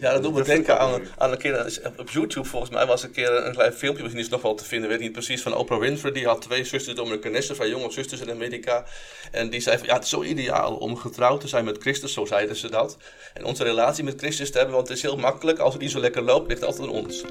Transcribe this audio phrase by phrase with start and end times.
[0.00, 2.48] Ja, dat doet me denken aan, aan een keer op YouTube.
[2.48, 4.88] Volgens mij was een keer een klein filmpje, misschien is het nog wel te vinden,
[4.88, 6.12] weet niet precies, van Oprah Winfrey.
[6.12, 8.84] Die had twee zusters, Dominicanessen, van jonge zusters in Amerika.
[9.30, 12.12] En die zei van ja, het is zo ideaal om getrouwd te zijn met Christus,
[12.12, 12.96] zo zeiden ze dat.
[13.34, 15.58] En onze relatie met Christus te hebben, want het is heel makkelijk.
[15.58, 17.24] Als het niet zo lekker loopt, ligt het altijd aan ons.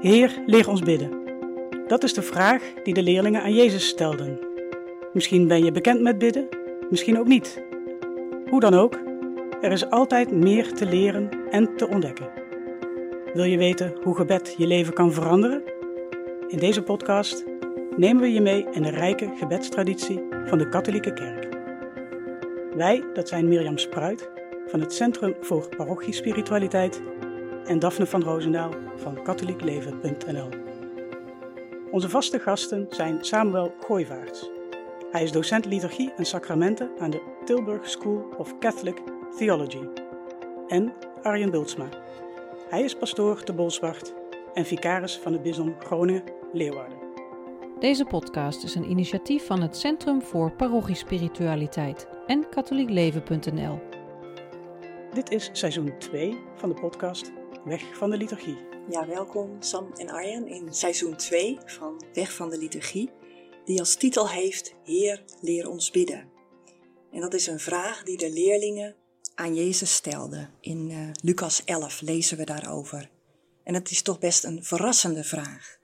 [0.10, 1.24] Heer, leer ons bidden.
[1.86, 4.38] Dat is de vraag die de leerlingen aan Jezus stelden.
[5.12, 6.48] Misschien ben je bekend met bidden,
[6.90, 7.62] misschien ook niet.
[8.50, 9.05] Hoe dan ook,
[9.66, 12.28] er is altijd meer te leren en te ontdekken.
[13.34, 15.62] Wil je weten hoe gebed je leven kan veranderen?
[16.48, 17.44] In deze podcast
[17.96, 21.48] nemen we je mee in de rijke gebedstraditie van de katholieke kerk.
[22.76, 24.30] Wij, dat zijn Mirjam Spruit
[24.66, 27.02] van het Centrum voor Parochiespiritualiteit
[27.64, 30.48] en Daphne van Roosendaal van katholiekleven.nl.
[31.90, 34.50] Onze vaste gasten zijn Samuel Gooivaarts.
[35.10, 39.88] Hij is docent liturgie en sacramenten aan de Tilburg School of Catholic Theology.
[40.68, 41.88] En Arjen Bultsma.
[42.68, 44.14] Hij is pastoor te Bolsward
[44.54, 46.98] en vicaris van het bisdom Groningen-Leeuwarden.
[47.78, 53.78] Deze podcast is een initiatief van het Centrum voor Parochiespiritualiteit en katholiekleven.nl.
[55.12, 57.32] Dit is seizoen 2 van de podcast
[57.64, 58.58] Weg van de Liturgie.
[58.90, 63.10] Ja, welkom Sam en Arjen in seizoen 2 van Weg van de Liturgie,
[63.64, 66.28] die als titel heeft Heer, leer ons bidden.
[67.10, 68.96] En dat is een vraag die de leerlingen
[69.36, 70.50] aan Jezus stelden.
[70.60, 73.10] In uh, Lucas 11 lezen we daarover.
[73.62, 75.76] En het is toch best een verrassende vraag.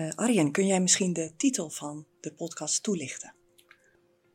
[0.00, 3.34] Uh, Arjen, kun jij misschien de titel van de podcast toelichten?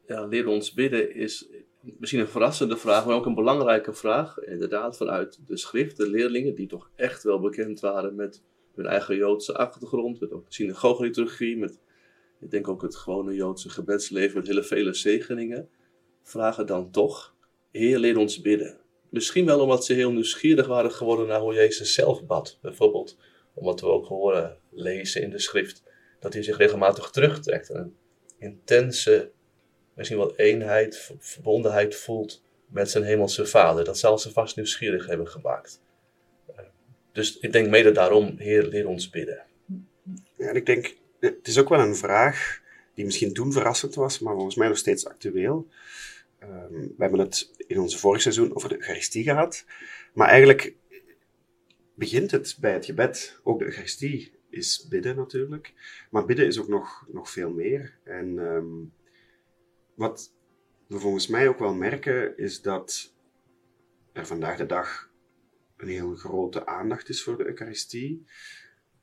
[0.07, 1.47] Ja, leer ons bidden is
[1.81, 4.39] misschien een verrassende vraag, maar ook een belangrijke vraag.
[4.39, 8.41] Inderdaad, vanuit de schrift, de leerlingen, die toch echt wel bekend waren met
[8.75, 11.79] hun eigen Joodse achtergrond, met ook de synagoge-liturgie, met,
[12.39, 15.69] ik denk ook het gewone Joodse gebedsleven, met hele vele zegeningen,
[16.23, 17.32] vragen dan toch,
[17.73, 18.77] Heer, leer ons bidden.
[19.09, 22.57] Misschien wel omdat ze heel nieuwsgierig waren geworden naar hoe Jezus zelf bad.
[22.61, 23.17] Bijvoorbeeld
[23.53, 25.83] omdat we ook horen lezen in de schrift
[26.19, 27.69] dat hij zich regelmatig terugtrekt.
[27.69, 27.95] Een
[28.39, 29.31] intense
[29.93, 33.83] misschien wel eenheid, verbondenheid voelt met zijn hemelse vader.
[33.83, 35.81] Dat zal ze vast nieuwsgierig hebben gemaakt.
[37.11, 39.43] Dus ik denk mede daarom, Heer, leer ons bidden.
[40.37, 42.61] Ja, en ik denk, het is ook wel een vraag
[42.93, 45.67] die misschien toen verrassend was, maar volgens mij nog steeds actueel.
[46.43, 49.65] Um, we hebben het in onze vorig seizoen over de Eucharistie gehad,
[50.13, 50.75] maar eigenlijk
[51.95, 53.39] begint het bij het gebed.
[53.43, 55.73] Ook de Eucharistie is bidden natuurlijk,
[56.11, 57.97] maar bidden is ook nog, nog veel meer.
[58.03, 58.93] En um,
[59.95, 60.33] wat
[60.87, 63.13] we volgens mij ook wel merken, is dat
[64.11, 65.11] er vandaag de dag
[65.77, 68.25] een heel grote aandacht is voor de Eucharistie,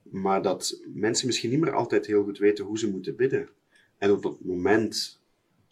[0.02, 3.48] maar dat mensen misschien niet meer altijd heel goed weten hoe ze moeten bidden.
[3.98, 5.19] En op het moment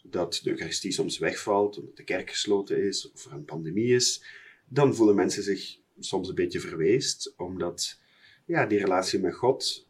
[0.03, 4.23] dat de Eucharistie soms wegvalt, omdat de kerk gesloten is of er een pandemie is,
[4.67, 7.99] dan voelen mensen zich soms een beetje verweest, omdat
[8.45, 9.87] ja, die relatie met God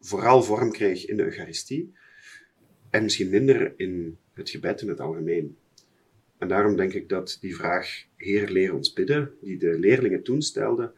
[0.00, 1.92] vooral vorm kreeg in de Eucharistie
[2.90, 5.56] en misschien minder in het gebed in het algemeen.
[6.38, 10.42] En daarom denk ik dat die vraag, Heer, leer ons bidden, die de leerlingen toen
[10.42, 10.92] stelden,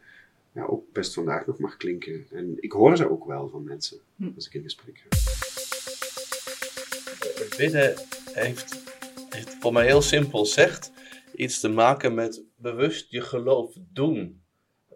[0.51, 2.25] ja, ook best vandaag nog mag klinken.
[2.31, 4.31] En ik hoor ze ook wel van mensen hm.
[4.35, 5.07] als ik in gesprek ga.
[7.57, 7.95] Bidden
[8.35, 8.83] heeft,
[9.29, 10.91] heeft voor mij heel simpel zegt,
[11.35, 14.43] iets te maken met bewust je geloof doen.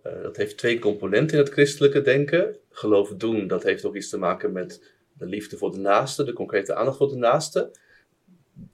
[0.04, 2.58] Uh, dat heeft twee componenten in het christelijke denken.
[2.70, 6.34] Geloof doen, dat heeft ook iets te maken met de liefde voor de naaste, de
[6.34, 7.72] concrete aandacht voor de naaste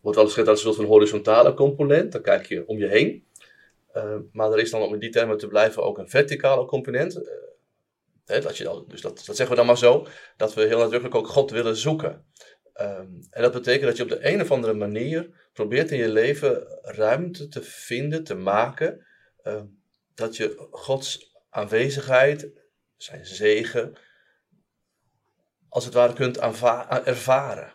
[0.01, 2.11] wordt wel gezegd dat is een soort van horizontale component.
[2.11, 3.25] Dan kijk je om je heen.
[3.95, 7.17] Uh, maar er is dan om in die termen te blijven ook een verticale component.
[7.17, 7.23] Uh,
[8.25, 10.07] hè, dat je dan, dus dat, dat zeggen we dan maar zo.
[10.37, 12.25] Dat we heel nadrukkelijk ook God willen zoeken.
[12.81, 16.09] Um, en dat betekent dat je op de een of andere manier probeert in je
[16.09, 19.05] leven ruimte te vinden, te maken.
[19.43, 19.61] Uh,
[20.13, 22.49] dat je Gods aanwezigheid,
[22.97, 23.95] zijn zegen,
[25.69, 26.37] als het ware kunt
[27.05, 27.73] ervaren.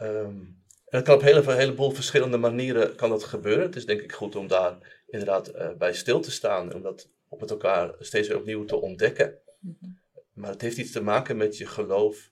[0.00, 3.64] Um, en dat kan op een hele, heleboel verschillende manieren kan dat gebeuren.
[3.64, 6.74] Het is denk ik goed om daar inderdaad uh, bij stil te staan.
[6.74, 9.38] Om dat op met elkaar steeds weer opnieuw te ontdekken.
[9.58, 9.90] Mhm.
[10.32, 12.30] Maar het heeft iets te maken met je geloof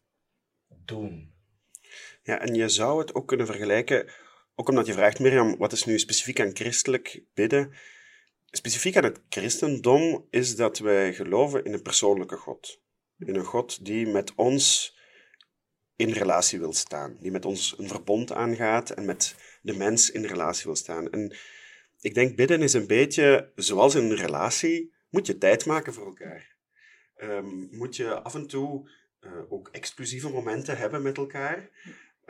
[0.84, 1.32] doen.
[2.28, 4.10] Ja, en je zou het ook kunnen vergelijken,
[4.54, 7.72] ook omdat je vraagt, Mirjam, wat is nu specifiek aan christelijk bidden?
[8.50, 12.82] Specifiek aan het christendom is dat wij geloven in een persoonlijke God.
[13.18, 14.96] In een God die met ons
[15.96, 17.16] in relatie wil staan.
[17.20, 21.10] Die met ons een verbond aangaat en met de mens in relatie wil staan.
[21.10, 21.36] En
[22.00, 24.94] ik denk, bidden is een beetje zoals in een relatie.
[25.10, 26.56] Moet je tijd maken voor elkaar.
[27.16, 28.90] Um, moet je af en toe
[29.20, 31.70] uh, ook exclusieve momenten hebben met elkaar.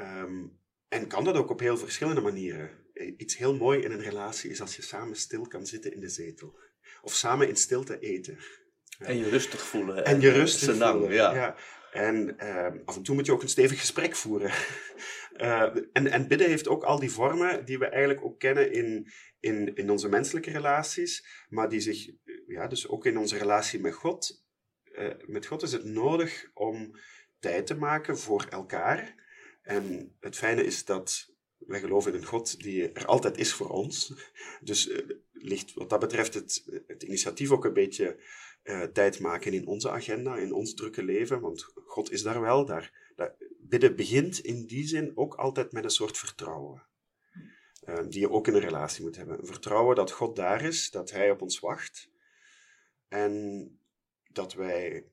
[0.00, 0.58] Um,
[0.88, 2.70] en kan dat ook op heel verschillende manieren.
[3.16, 6.08] iets heel mooi in een relatie is als je samen stil kan zitten in de
[6.08, 6.58] zetel.
[7.02, 8.38] Of samen in stilte eten.
[8.98, 10.04] En je rustig voelen.
[10.04, 11.16] En je rustig senang, voelen.
[11.16, 11.34] Ja.
[11.34, 11.56] Ja.
[11.92, 14.52] En eh, af en toe moet je ook een stevig gesprek voeren.
[15.38, 19.12] Eh, en, en bidden heeft ook al die vormen die we eigenlijk ook kennen in,
[19.40, 22.14] in, in onze menselijke relaties, maar die zich, eh,
[22.46, 24.44] ja, dus ook in onze relatie met God.
[24.94, 26.98] eh, met God is het nodig om
[27.40, 29.14] tijd te maken voor elkaar.
[29.68, 33.68] En het fijne is dat wij geloven in een God die er altijd is voor
[33.68, 34.12] ons.
[34.60, 38.22] Dus eh, ligt wat dat betreft het, het initiatief ook een beetje
[38.62, 41.40] eh, tijd maken in onze agenda, in ons drukke leven.
[41.40, 42.64] Want God is daar wel.
[42.64, 43.14] Daar,
[43.60, 46.86] bidden begint in die zin ook altijd met een soort vertrouwen.
[47.80, 49.38] eh, die je ook in een relatie moet hebben.
[49.38, 52.10] Een vertrouwen dat God daar is, dat Hij op ons wacht.
[53.08, 53.78] En
[54.32, 55.04] dat wij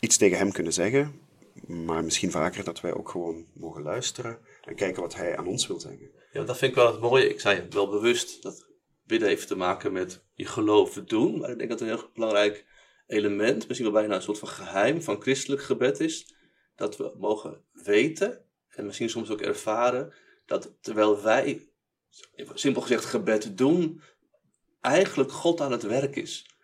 [0.00, 1.27] iets tegen Hem kunnen zeggen.
[1.68, 5.66] Maar misschien vaker dat wij ook gewoon mogen luisteren en kijken wat Hij aan ons
[5.66, 6.10] wil zeggen.
[6.32, 7.28] Ja, dat vind ik wel het mooie.
[7.28, 8.68] Ik zei wel bewust dat
[9.04, 11.38] bidden heeft te maken met je geloof doen.
[11.38, 12.66] Maar ik denk dat een heel belangrijk
[13.06, 16.34] element, misschien wel bijna een soort van geheim van christelijk gebed is.
[16.76, 20.14] Dat we mogen weten en misschien soms ook ervaren
[20.46, 21.68] dat terwijl wij,
[22.54, 24.02] simpel gezegd, gebed doen,
[24.80, 26.57] eigenlijk God aan het werk is.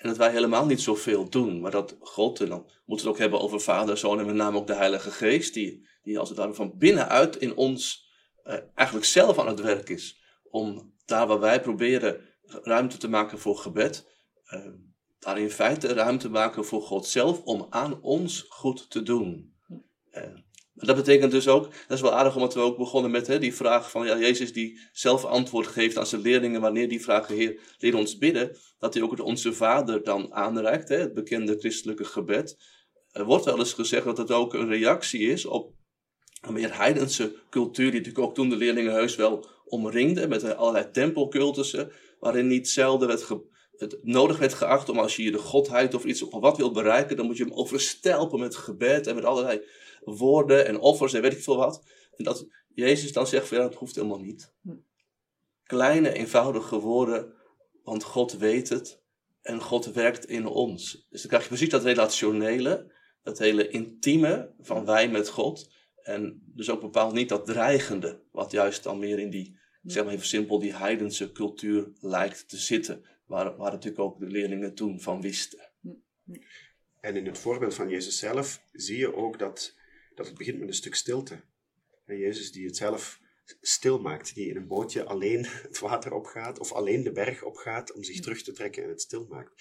[0.00, 3.06] En dat wij helemaal niet zoveel doen, maar dat God, en dan moeten we het
[3.06, 6.28] ook hebben over Vader, Zoon en met name ook de Heilige Geest, die, die als
[6.28, 8.08] het ware van binnenuit in ons
[8.42, 10.20] eh, eigenlijk zelf aan het werk is.
[10.50, 14.08] Om daar waar wij proberen ruimte te maken voor gebed,
[14.44, 14.66] eh,
[15.18, 19.54] daar in feite ruimte maken voor God zelf om aan ons goed te doen.
[20.10, 20.22] Eh,
[20.86, 23.54] dat betekent dus ook, dat is wel aardig omdat we ook begonnen met hè, die
[23.54, 27.60] vraag van ja, Jezus die zelf antwoord geeft aan zijn leerlingen wanneer die vragen, Heer,
[27.78, 32.04] leer ons bidden, dat hij ook het Onze Vader dan aanreikt, hè, het bekende christelijke
[32.04, 32.58] gebed.
[33.12, 35.72] Er wordt wel eens gezegd dat het ook een reactie is op
[36.40, 40.90] een meer heidense cultuur, die natuurlijk ook toen de leerlingen heus wel omringde, met allerlei
[40.90, 43.22] tempelcultussen, waarin niet zelden werd
[43.80, 46.70] het nodig werd geacht om als je je de godheid of iets of wat wil
[46.70, 49.64] bereiken, dan moet je hem overstelpen met gebed en met allerlei
[50.00, 51.82] woorden en offers en weet ik veel wat.
[52.16, 54.52] En dat Jezus dan zegt van ja, dat hoeft helemaal niet.
[55.62, 57.32] Kleine, eenvoudige woorden,
[57.82, 59.02] want God weet het
[59.42, 61.06] en God werkt in ons.
[61.10, 62.92] Dus dan krijg je precies dat relationele,
[63.22, 65.70] dat hele intieme van wij met God.
[66.02, 70.12] En dus ook bepaald niet dat dreigende, wat juist dan meer in die, zeg maar
[70.12, 73.04] even simpel, die heidense cultuur lijkt te zitten.
[73.30, 75.70] Waar, waar natuurlijk ook de leerlingen toen van wisten.
[77.00, 79.76] En in het voorbeeld van Jezus zelf zie je ook dat,
[80.14, 81.40] dat het begint met een stuk stilte.
[82.06, 83.20] En Jezus die het zelf
[83.60, 87.92] stil maakt, die in een bootje alleen het water opgaat of alleen de berg opgaat
[87.92, 89.52] om zich terug te trekken en het stil maakt.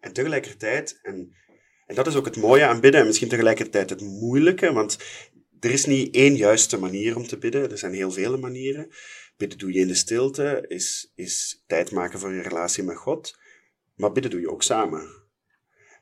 [0.00, 1.36] En tegelijkertijd, en,
[1.86, 4.98] en dat is ook het mooie aan bidden en misschien tegelijkertijd het moeilijke, want
[5.60, 8.90] er is niet één juiste manier om te bidden, er zijn heel vele manieren.
[9.38, 13.38] Bidden doe je in de stilte, is, is tijd maken voor je relatie met God,
[13.94, 15.26] maar bidden doe je ook samen.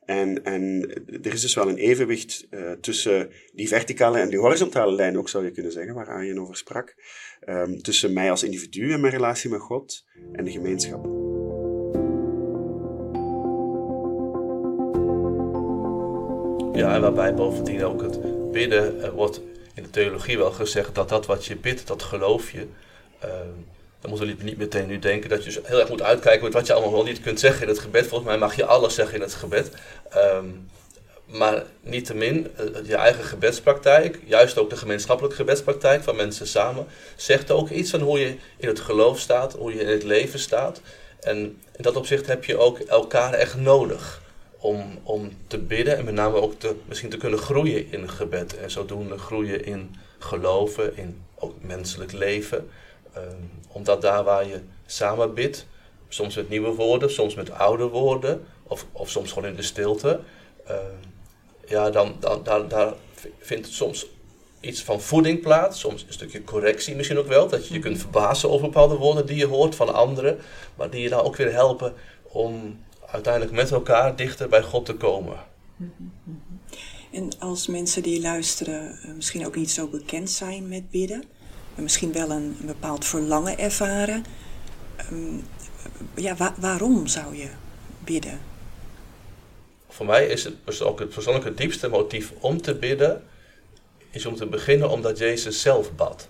[0.05, 0.89] En, en
[1.23, 5.29] er is dus wel een evenwicht uh, tussen die verticale en die horizontale lijn, ook
[5.29, 6.95] zou je kunnen zeggen, waar Arjen over sprak.
[7.45, 11.05] Um, tussen mij als individu en mijn relatie met God en de gemeenschap.
[16.75, 19.41] Ja, en waarbij bovendien ook het bidden, er wordt
[19.75, 22.67] in de theologie wel gezegd dat dat wat je bidt, dat geloof je.
[23.25, 23.29] Uh,
[24.01, 26.67] dan moeten we niet meteen nu denken dat je heel erg moet uitkijken met wat
[26.67, 28.07] je allemaal wel niet kunt zeggen in het gebed.
[28.07, 29.71] Volgens mij mag je alles zeggen in het gebed.
[30.15, 30.69] Um,
[31.27, 32.47] maar niettemin,
[32.83, 38.01] je eigen gebedspraktijk, juist ook de gemeenschappelijke gebedspraktijk van mensen samen, zegt ook iets van
[38.01, 40.81] hoe je in het geloof staat, hoe je in het leven staat.
[41.19, 41.37] En
[41.75, 44.21] in dat opzicht heb je ook elkaar echt nodig
[44.57, 48.57] om, om te bidden en met name ook te, misschien te kunnen groeien in gebed.
[48.57, 52.69] En zodoende groeien in geloven, in ook menselijk leven.
[53.17, 55.65] Um, omdat daar waar je samen bidt,
[56.07, 60.19] soms met nieuwe woorden, soms met oude woorden, of, of soms gewoon in de stilte,
[60.69, 60.75] uh,
[61.67, 62.93] ja, dan, dan daar, daar
[63.39, 64.07] vindt soms
[64.59, 67.99] iets van voeding plaats, soms een stukje correctie misschien ook wel, dat je je kunt
[67.99, 70.39] verbazen over bepaalde woorden die je hoort van anderen,
[70.75, 74.93] maar die je dan ook weer helpen om uiteindelijk met elkaar dichter bij God te
[74.93, 75.37] komen.
[77.11, 81.23] En als mensen die luisteren misschien ook niet zo bekend zijn met bidden,
[81.83, 84.25] misschien wel een, bepaald verlangen ervaren.
[85.11, 85.43] Um,
[86.15, 87.47] ja, wa waarom zou je
[88.03, 88.39] bidden?
[89.89, 93.23] Voor mij is het ook het persoonlijke diepste motief om te bidden,
[94.11, 96.27] is om te beginnen omdat Jezus zelf bad.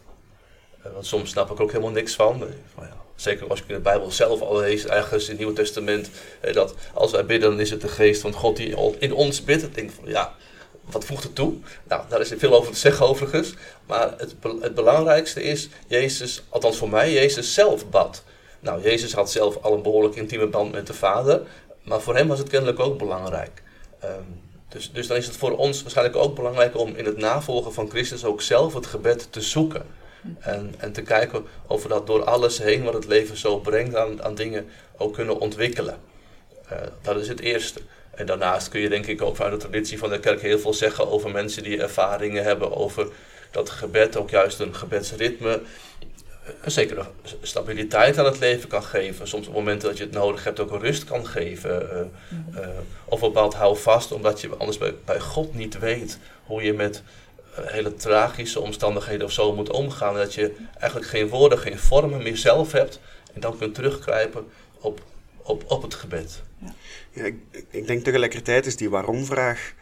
[0.94, 2.44] Want soms snap ik ook helemaal niks van.
[2.80, 6.10] Ja, zeker als ik de Bijbel zelf al lees, ergens in het Nieuwe Testament,
[6.54, 9.64] dat als wij bidden, dan is het de geest van God die in ons bidt.
[9.64, 10.36] Ik denk van ja,
[10.92, 11.54] wat voegt het toe?
[11.84, 13.54] Nou, daar is veel over te zeggen overigens.
[13.86, 18.24] Maar het, het belangrijkste is, Jezus, althans voor mij, Jezus zelf bad.
[18.60, 21.42] Nou, Jezus had zelf al een behoorlijk intieme band met de Vader.
[21.84, 23.64] Maar voor hem was het kennelijk ook belangrijk.
[24.00, 24.22] Ehm,
[24.70, 27.90] dus, dus dan is het voor ons waarschijnlijk ook belangrijk om in het navolgen van
[27.90, 29.86] Christus ook zelf het gebed te zoeken.
[30.40, 33.96] En, en te kijken of we dat door alles heen wat het leven zo brengt
[33.96, 35.98] aan, aan dingen ook kunnen ontwikkelen.
[36.72, 37.82] Uh, dat is het eerste.
[38.18, 40.74] En daarnaast kun je denk ik ook vanuit de traditie van de kerk heel veel
[40.74, 43.08] zeggen over mensen die ervaringen hebben over
[43.52, 45.62] dat gebed ook juist een gebedsritme
[46.62, 47.06] een zekere
[47.42, 49.28] stabiliteit aan het leven kan geven.
[49.28, 52.10] Soms op momenten dat je het nodig hebt ook rust kan geven.
[52.54, 52.68] Uh, uh,
[53.06, 57.04] of bepaald hou vast, omdat je anders bij, bij God niet weet hoe je met
[57.62, 60.16] hele tragische omstandigheden of zo moet omgaan.
[60.16, 63.00] Dat je eigenlijk geen woorden, geen vormen meer zelf hebt.
[63.34, 64.48] En dan kunt terugkrijpen
[64.80, 65.02] op,
[65.38, 66.42] op, op het gebed.
[67.18, 67.24] Ja.
[67.24, 67.36] ik,
[67.70, 69.74] ik, denk tegelijkertijd is die waarom-vraag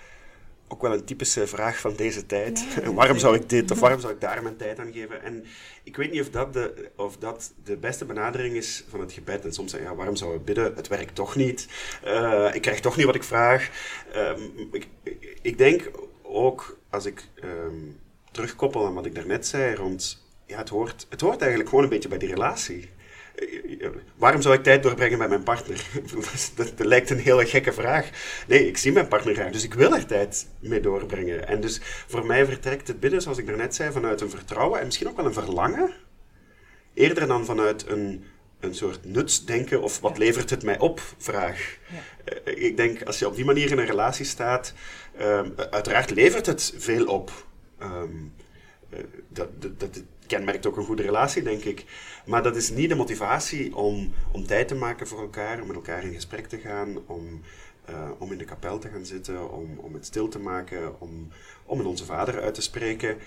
[0.67, 2.65] ook wel een typische vraag van deze tijd.
[2.93, 5.23] waarom zou ik dit of waarom zou ik daar mijn tijd aan geven?
[5.23, 5.45] En
[5.83, 9.45] ik weet niet of dat de, of dat de beste benadering is van het gebed.
[9.45, 10.75] En soms zeggen ja, waarom zou ik bidden?
[10.75, 11.67] Het werkt toch niet.
[12.05, 13.69] Uh, ik krijg toch niet wat ik vraag.
[14.15, 14.31] Uh,
[14.71, 14.87] ik,
[15.41, 17.99] ik, denk ook, als ik um,
[18.31, 20.23] terugkoppel aan wat ik daarnet zei, rond...
[20.47, 22.89] Ja, het hoort, het hoort eigenlijk gewoon een beetje bij die relatie.
[24.15, 25.87] Waarom zou ik tijd doorbrengen met mijn partner?
[26.55, 28.09] dat, dat, lijkt een hele gekke vraag.
[28.47, 31.47] Nee, ik zie mijn partner graag, dus ik wil er tijd mee doorbrengen.
[31.47, 34.85] En dus voor mij vertrekt het bidden, zoals ik daarnet zei, vanuit een vertrouwen en
[34.85, 35.93] misschien ook wel een verlangen.
[36.93, 38.23] Eerder dan vanuit een,
[38.59, 41.77] een soort nutsdenken of wat levert het mij op vraag.
[41.91, 42.33] Ja.
[42.43, 44.73] Eh, ik denk, als je op die manier in een relatie staat,
[45.21, 47.31] um, uiteraard levert het veel op.
[47.81, 48.33] Um,
[49.27, 51.85] dat, dat, dat, kenmerkt ook een goede relatie, denk ik.
[52.25, 55.75] Maar dat is niet de motivatie om, om tijd te maken voor elkaar, om met
[55.75, 57.41] elkaar in gesprek te gaan, om,
[57.89, 61.27] uh, om in de kapel te gaan zitten, om, om het stil te maken, om,
[61.65, 63.17] om met onze vader uit te spreken.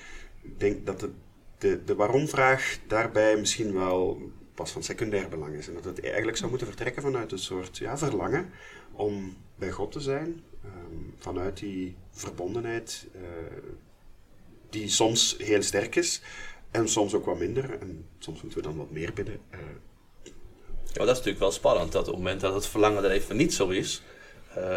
[0.43, 1.11] Ik denk dat de,
[1.59, 5.69] de, de waarom-vraag daarbij misschien wel pas van secundair belang is.
[5.69, 8.51] En dat het eigenlijk zou moeten vertrekken vanuit een soort ja, verlangen
[8.93, 13.07] om bij God te zijn, um, vanuit die verbondenheid.
[13.15, 13.23] Uh,
[14.71, 16.23] die soms heel sterk is,
[16.71, 17.79] en soms ook wat minder.
[17.81, 19.41] En soms moeten we dan wat meer binnen.
[19.51, 19.59] Uh.
[20.93, 21.93] Ja, dat is natuurlijk wel spannend.
[21.93, 24.03] Dat op het moment dat het verlangen er even niet zo is.
[24.59, 24.77] Uh,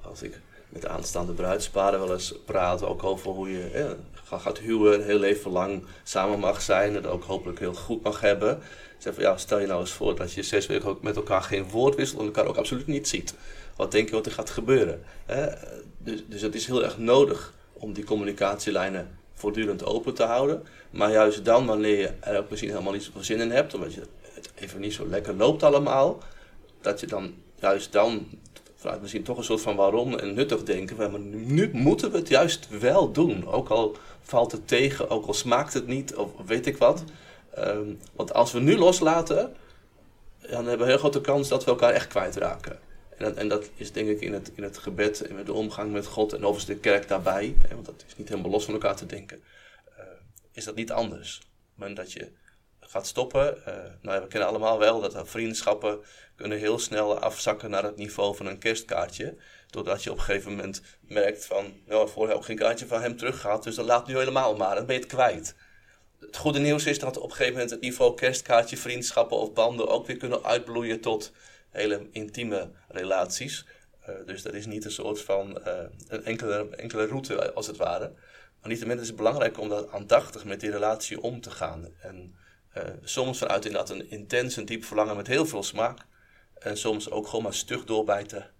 [0.00, 2.82] als ik met de aanstaande bruidsparen wel eens praat.
[2.82, 3.90] Ook over hoe je eh,
[4.38, 4.94] gaat huwen.
[4.94, 6.96] Een heel leven lang samen mag zijn.
[6.96, 8.60] En ook hopelijk heel goed mag hebben.
[8.98, 11.42] Zeg van, ja, stel je nou eens voor dat je zes weken ook met elkaar
[11.42, 12.20] geen woord wisselt.
[12.20, 13.34] En elkaar ook absoluut niet ziet.
[13.76, 15.02] Wat denk je wat er gaat gebeuren?
[15.98, 20.62] Dus, dus het is heel erg nodig om die communicatielijnen voortdurend open te houden.
[20.90, 23.94] Maar juist dan, wanneer je er ook misschien helemaal niet zoveel zin in hebt, omdat
[23.94, 26.18] je het even niet zo lekker loopt allemaal,
[26.80, 28.26] dat je dan juist dan
[28.76, 32.28] vanuit misschien toch een soort van waarom en nuttig denken, maar nu moeten we het
[32.28, 33.46] juist wel doen.
[33.46, 37.04] Ook al valt het tegen, ook al smaakt het niet, of weet ik wat.
[37.58, 39.54] Um, want als we nu loslaten,
[40.40, 42.78] dan hebben we een heel grote kans dat we elkaar echt kwijtraken.
[43.22, 45.52] En dat, en dat is denk ik in het, in het gebed en met de
[45.52, 48.64] omgang met God en overigens de kerk daarbij, hè, want dat is niet helemaal los
[48.64, 49.42] van elkaar te denken,
[49.98, 50.04] uh,
[50.52, 51.40] is dat niet anders.
[51.74, 52.32] Moment dat je
[52.80, 56.00] gaat stoppen, uh, nou ja, we kennen allemaal wel dat vriendschappen
[56.36, 59.36] kunnen heel snel afzakken naar het niveau van een kerstkaartje.
[59.70, 63.16] Doordat je op een gegeven moment merkt van, nou, vorige ook geen kaartje van hem
[63.16, 65.54] teruggaat, dus dan laat nu helemaal maar, dan ben je het kwijt.
[66.20, 69.88] Het goede nieuws is dat op een gegeven moment het niveau kerstkaartje, vriendschappen of banden
[69.88, 71.32] ook weer kunnen uitbloeien tot
[71.72, 73.66] hele intieme relaties.
[74.08, 75.72] Uh, dus dat is niet een soort van uh,
[76.08, 78.12] een enkele, enkele route als het ware.
[78.60, 81.88] Maar niettemin is het belangrijk om daar aandachtig met die relatie om te gaan.
[82.00, 82.34] En
[82.76, 85.98] uh, soms vanuit inderdaad een intens en diep verlangen met heel veel smaak.
[86.58, 88.50] En soms ook gewoon maar stug doorbijten.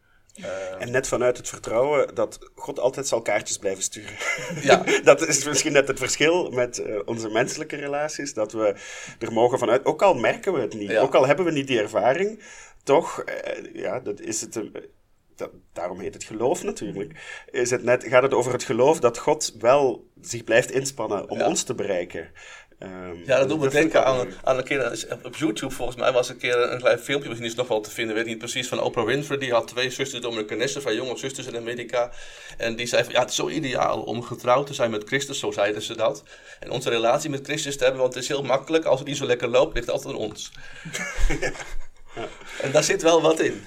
[0.79, 4.15] En net vanuit het vertrouwen dat God altijd zal kaartjes blijven sturen.
[4.61, 4.85] Ja.
[5.05, 8.35] dat is misschien net het verschil met onze menselijke relaties.
[8.35, 8.75] Dat we
[9.19, 11.81] er mogen vanuit, ook al merken we het niet, ook al hebben we niet die
[11.81, 12.43] ervaring,
[12.83, 14.61] toch, uh, ja, dat is het.
[15.37, 17.43] Dat, daarom heet het geloof natuurlijk.
[17.51, 21.41] Is het net, gaat het over het geloof dat God wel zich blijft inspannen om
[21.41, 22.31] ons te bereiken.
[22.85, 25.75] Um, ja, dat doet me denken aan, aan een keer op YouTube.
[25.75, 28.15] Volgens mij was een keer een klein filmpje, misschien is het nog wel te vinden,
[28.15, 29.39] weet niet precies, van Oprah Winfrey.
[29.39, 32.11] Die had twee zusters, Dominicanessen, van jonge zusters in Amerika.
[32.57, 35.39] En die zei van ja, het is zo ideaal om getrouwd te zijn met Christus,
[35.39, 36.23] zo zeiden ze dat.
[36.61, 38.85] En onze relatie met Christus te hebben, want het is heel makkelijk.
[38.85, 40.53] Als het niet zo lekker loopt, ligt het altijd aan ons.
[42.63, 43.63] En daar zit wel wat in.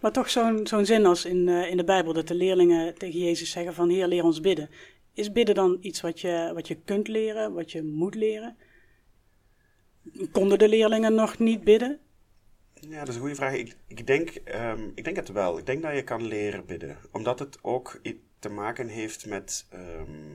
[0.00, 3.20] Maar toch zo'n zo'n zin als in, uh, in de Bijbel, dat de leerlingen tegen
[3.20, 4.70] Jezus zeggen van Heer, leer ons bidden.
[5.18, 8.56] Is bidden dan iets wat je, wat je kunt leren, wat je moet leren?
[10.32, 12.00] Konden de leerlingen nog niet bidden?
[12.74, 13.54] Ja, dat is een goede vraag.
[13.54, 15.58] Ik, ik, denk, um, ik denk het wel.
[15.58, 16.98] Ik denk dat je kan leren bidden.
[17.12, 18.00] Omdat het ook
[18.38, 20.34] te maken heeft met, ehm,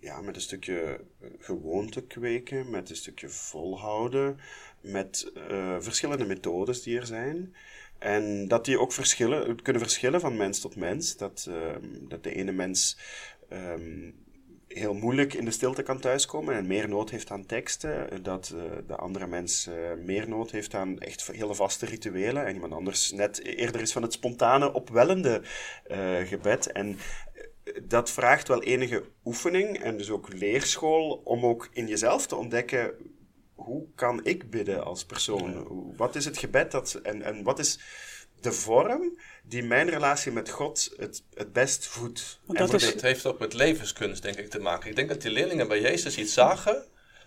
[0.00, 1.00] ja, met een stukje
[1.38, 4.38] gewoonte kweken, met een stukje volhouden,
[4.80, 7.54] met uh, verschillende methodes die er zijn.
[7.98, 11.16] En dat die ook verschillen, kunnen verschillen van mens tot mens.
[11.16, 12.98] Dat, ehm, dat de ene mens
[13.52, 14.14] um,
[14.66, 18.22] heel moeilijk in de stilte kan thuiskomen en meer nood heeft aan teksten.
[18.22, 22.46] Dat uh, de andere mens uh, meer nood heeft aan echt hele vaste rituelen.
[22.46, 25.42] En iemand anders net eerder is van het spontane, opwellende
[26.24, 26.72] gebed.
[26.72, 26.98] En
[27.82, 32.94] dat vraagt wel enige oefening en dus ook leerschool om ook in jezelf te ontdekken
[33.60, 35.66] hoe kan ik bidden als persoon?
[35.96, 37.80] Wat is het gebed dat, en, en wat is
[38.40, 42.40] de vorm die mijn relatie met God het, het best voedt?
[42.46, 42.84] Dat is...
[42.84, 44.90] Het heeft ook met levenskunst, denk ik, te maken.
[44.90, 46.84] Ik denk dat die leerlingen bij Jezus iets zagen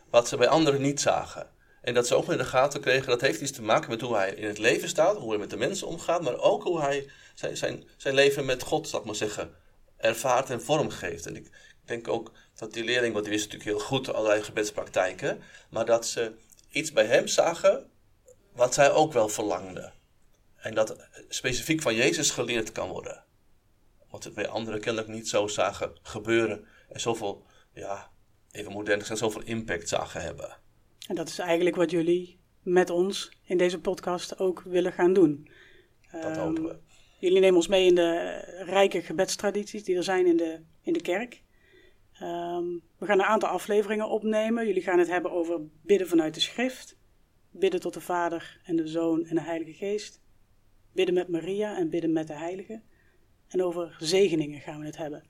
[0.09, 1.49] wat ze bij anderen niet zagen.
[1.81, 4.15] En dat ze ook in de gaten kregen, dat heeft iets te maken met hoe
[4.15, 7.09] hij in het leven staat, hoe hij met de mensen omgaat, maar ook hoe hij
[7.33, 9.55] zijn, zijn, zijn leven met God, zal ik maar zeggen,
[9.97, 11.25] ervaart en vorm geeft.
[11.25, 11.49] En ik
[11.85, 16.07] denk ook dat die leerling, want die wist natuurlijk heel goed allerlei gebedspraktijken, maar dat
[16.07, 16.31] ze
[16.69, 17.89] iets bij hem zagen
[18.53, 19.93] wat zij ook wel verlangden.
[20.63, 23.23] En dat specifiek van Jezus geleerd kan worden.
[24.09, 26.65] Wat we bij anderen kennelijk niet zo zagen gebeuren.
[26.89, 28.11] En zoveel, ja,
[28.51, 30.57] even modern gezegd, zoveel impact zagen hebben.
[31.07, 35.49] En dat is eigenlijk wat jullie met ons in deze podcast ook willen gaan doen.
[36.11, 36.77] Dat hopen we.
[37.19, 41.01] Jullie nemen ons mee in de rijke gebedstradities die er zijn in de, in de
[41.01, 41.41] kerk.
[42.21, 44.67] Um, we gaan een aantal afleveringen opnemen.
[44.67, 46.97] Jullie gaan het hebben over bidden vanuit de schrift.
[47.51, 50.21] Bidden tot de Vader en de Zoon en de Heilige Geest.
[50.93, 52.81] Bidden met Maria en bidden met de Heilige.
[53.47, 55.23] En over zegeningen gaan we het hebben.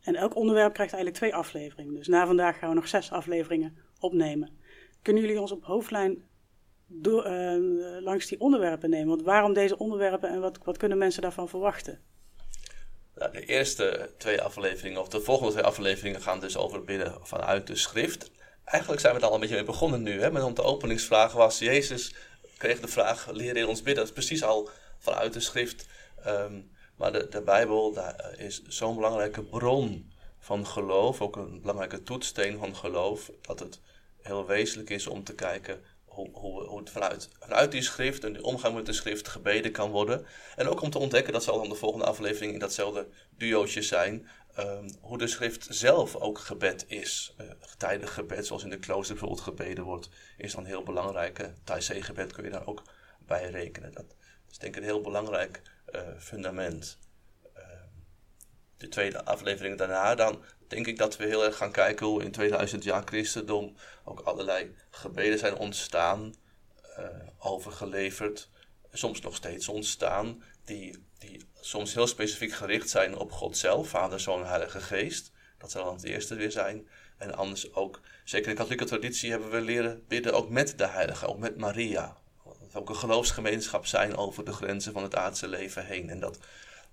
[0.00, 1.94] En elk onderwerp krijgt eigenlijk twee afleveringen.
[1.94, 4.58] Dus na vandaag gaan we nog zes afleveringen opnemen.
[5.02, 6.22] Kunnen jullie ons op hoofdlijn
[6.86, 9.08] door, uh, langs die onderwerpen nemen?
[9.08, 12.00] Want waarom deze onderwerpen en wat, wat kunnen mensen daarvan verwachten?
[13.14, 17.66] Nou, de eerste twee afleveringen, of de volgende twee afleveringen, gaan dus over bidden vanuit
[17.66, 18.30] de schrift.
[18.64, 20.20] Eigenlijk zijn we er al een beetje mee begonnen nu.
[20.20, 20.30] Hè?
[20.30, 22.14] Met de openingsvraag was: Jezus
[22.56, 23.94] kreeg de vraag: leer in ons bidden.
[23.94, 24.70] Dat is precies al
[25.00, 25.86] vanuit de schrift.
[26.26, 32.02] Um, maar de, de Bijbel daar is zo'n belangrijke bron van geloof, ook een belangrijke
[32.02, 33.80] toetssteen van geloof, dat het
[34.20, 38.42] heel wezenlijk is om te kijken hoe, hoe, het vanuit, vanuit die schrift en de
[38.42, 40.26] omgang met de schrift gebeden kan worden.
[40.56, 44.28] En ook om te ontdekken, dat zal dan de volgende aflevering in datzelfde duootje zijn,
[44.58, 47.34] um, hoe de schrift zelf ook gebed is.
[47.40, 51.50] Uh, tijdig gebed, zoals in de klooster bijvoorbeeld gebeden wordt, is dan heel belangrijk.
[51.64, 52.82] Thaisee-gebed kun je daar ook
[53.26, 53.92] bij rekenen.
[53.92, 54.14] Dat
[54.50, 55.62] is denk ik een heel belangrijk
[55.94, 56.98] uh, fundament.
[57.56, 57.62] Uh,
[58.76, 62.30] de tweede aflevering daarna, dan denk ik dat we heel erg gaan kijken hoe in
[62.30, 66.34] 2000 jaar christendom ook allerlei gebeden zijn ontstaan,
[66.98, 67.06] uh,
[67.38, 68.48] overgeleverd,
[68.92, 74.20] soms nog steeds ontstaan, die, die soms heel specifiek gericht zijn op God zelf, Vader,
[74.20, 75.32] Zoon, Heilige Geest.
[75.58, 76.88] Dat zal dan het eerste weer zijn.
[77.18, 80.86] En anders ook, zeker in de katholieke traditie, hebben we leren bidden ook met de
[80.86, 82.16] Heilige, ook met Maria.
[82.72, 86.10] Ook een geloofsgemeenschap zijn over de grenzen van het aardse leven heen.
[86.10, 86.38] En dat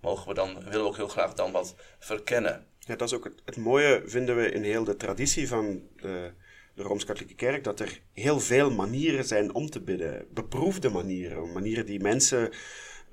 [0.02, 2.66] mogen we dan, willen we ook heel graag dan wat verkennen.
[2.80, 6.32] Ja, dat is ook het, mooie, vinden we in heel de traditie van de,
[6.74, 10.28] de Rooms-Katholieke Kerk, dat er heel veel manieren zijn om te bidden.
[10.34, 12.52] Beproefde manieren, manieren die mensen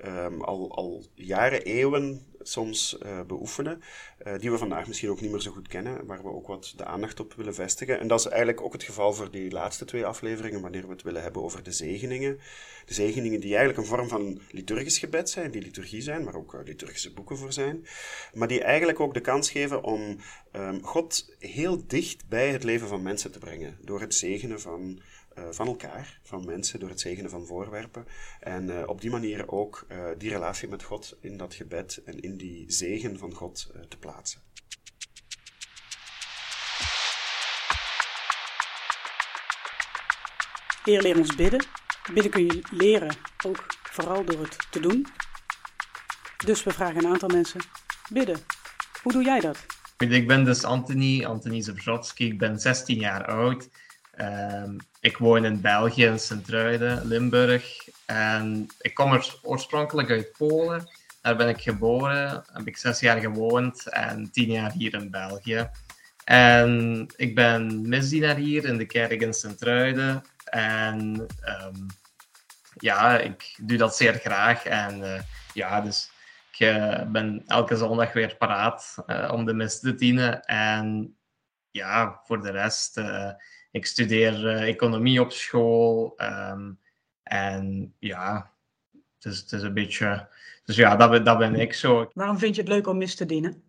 [0.05, 3.83] um, al, al jaren, eeuwen soms uh, beoefenen,
[4.27, 6.73] uh, die we vandaag misschien ook niet meer zo goed kennen, waar we ook wat
[6.77, 8.01] de aandacht op willen vestigen.
[8.01, 11.03] En dat is eigenlijk ook het geval voor die laatste twee afleveringen, wanneer we het
[11.03, 12.39] willen hebben over de zegeningen.
[12.87, 16.55] De zegeningen die eigenlijk een vorm van liturgisch gebed zijn, die liturgie zijn, maar ook
[16.55, 17.87] uh, liturgische boeken voor zijn,
[18.35, 20.17] maar die eigenlijk ook de kans geven om
[20.53, 25.01] um, God heel dicht bij het leven van mensen te brengen, door het zegenen van
[25.51, 28.07] van elkaar, van mensen, door het zegenen van voorwerpen.
[28.41, 32.21] En uh, op die manier ook uh, die relatie met God in dat gebed en
[32.21, 34.41] in die zegen van God te plaatsen.
[40.85, 41.65] Heer, leer ons bidden.
[42.13, 43.17] Bidden kun je leren,
[43.47, 45.07] ook vooral door het te doen.
[46.45, 47.61] Dus we vragen een aantal mensen:
[48.13, 48.37] bidden.
[49.03, 49.67] Hoe doe jij dat?
[49.99, 52.27] Ik ben dus Anthony, Anthony Zabrzowski.
[52.27, 53.69] Ik ben 16 jaar oud.
[54.21, 57.89] Um, ik woon in België, in Sint-Truiden, Limburg.
[58.07, 60.89] En ik kom er oorspronkelijk uit Polen.
[61.23, 65.71] Daar ben ik geboren, heb ik zes jaar gewoond en tien jaar hier in België.
[66.25, 70.23] En ik ben misdienaar hier in de kerk in Sint-Truiden.
[70.45, 71.27] En
[71.65, 71.87] um,
[72.75, 74.65] ja, ik doe dat zeer graag.
[74.65, 75.21] En uh,
[75.53, 76.11] ja, dus
[76.53, 80.43] ik uh, ben elke zondag weer paraat uh, om de mis te dienen.
[80.43, 81.17] En
[81.71, 83.01] ja, voor de rest
[83.75, 86.15] ik studeer uh, economie op school.
[86.17, 86.79] Um,
[87.23, 88.53] en ja,
[89.19, 90.29] het, is, het is een beetje...
[90.65, 92.11] Dus ja, dat, ben- dat ben ik zo.
[92.13, 93.63] Waarom vind je het leuk om mis te dienen?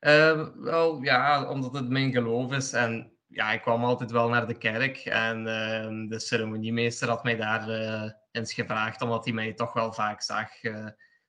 [0.00, 2.72] Eh, wel, ja, omdat het mijn geloof is.
[2.72, 4.96] En ja, ik kwam altijd wel naar de kerk.
[4.98, 9.92] En ehm, de ceremoniemeester had mij daar eh, eens gevraagd, omdat hij mij toch wel
[9.92, 10.48] vaak zag.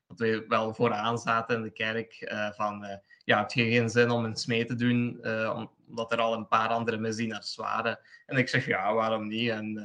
[0.08, 2.13] Dat we wel vooraan zaten in de kerk.
[2.13, 5.20] eh, van, eh, ja, heb je geen zin om eens mee te doen?
[5.22, 8.00] eh, omdat er al een paar andere misdienaars waren.
[8.26, 9.50] En ik zeg, ja, waarom niet?
[9.50, 9.82] En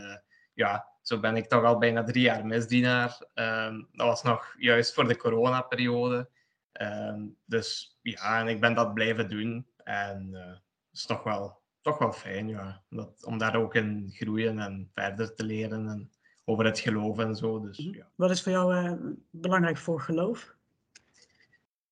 [0.54, 3.18] ja, zo ben ik toch al bijna drie jaar misdienaar.
[3.34, 6.30] Ehm, dat was nog juist voor de coronaperiode.
[6.72, 9.66] Ehm, dus ja, en ik ben dat blijven doen.
[9.84, 10.56] En eh
[10.92, 12.82] is toch wel, toch wel fijn, ja.
[13.20, 16.10] Om daar ook in groeien en verder te leren en
[16.48, 17.60] over het geloof en zo.
[17.60, 18.06] Dus ja.
[18.14, 18.92] Wat is voor jou eh,
[19.30, 20.54] belangrijk voor geloof?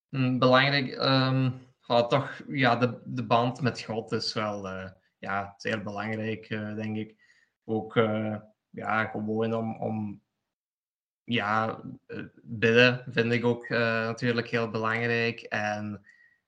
[0.08, 1.50] Mm, Belangrijk, ehm,
[1.86, 6.74] ja, toch ja, de, de band met God is wel eh, ja, zeer belangrijk, eh,
[6.74, 7.14] denk ik.
[7.64, 8.36] Ook eh,
[8.70, 10.20] ja, gewoon om, om
[11.24, 11.80] ja,
[12.42, 15.40] bidden vind ik ook eh, natuurlijk heel belangrijk.
[15.40, 16.06] En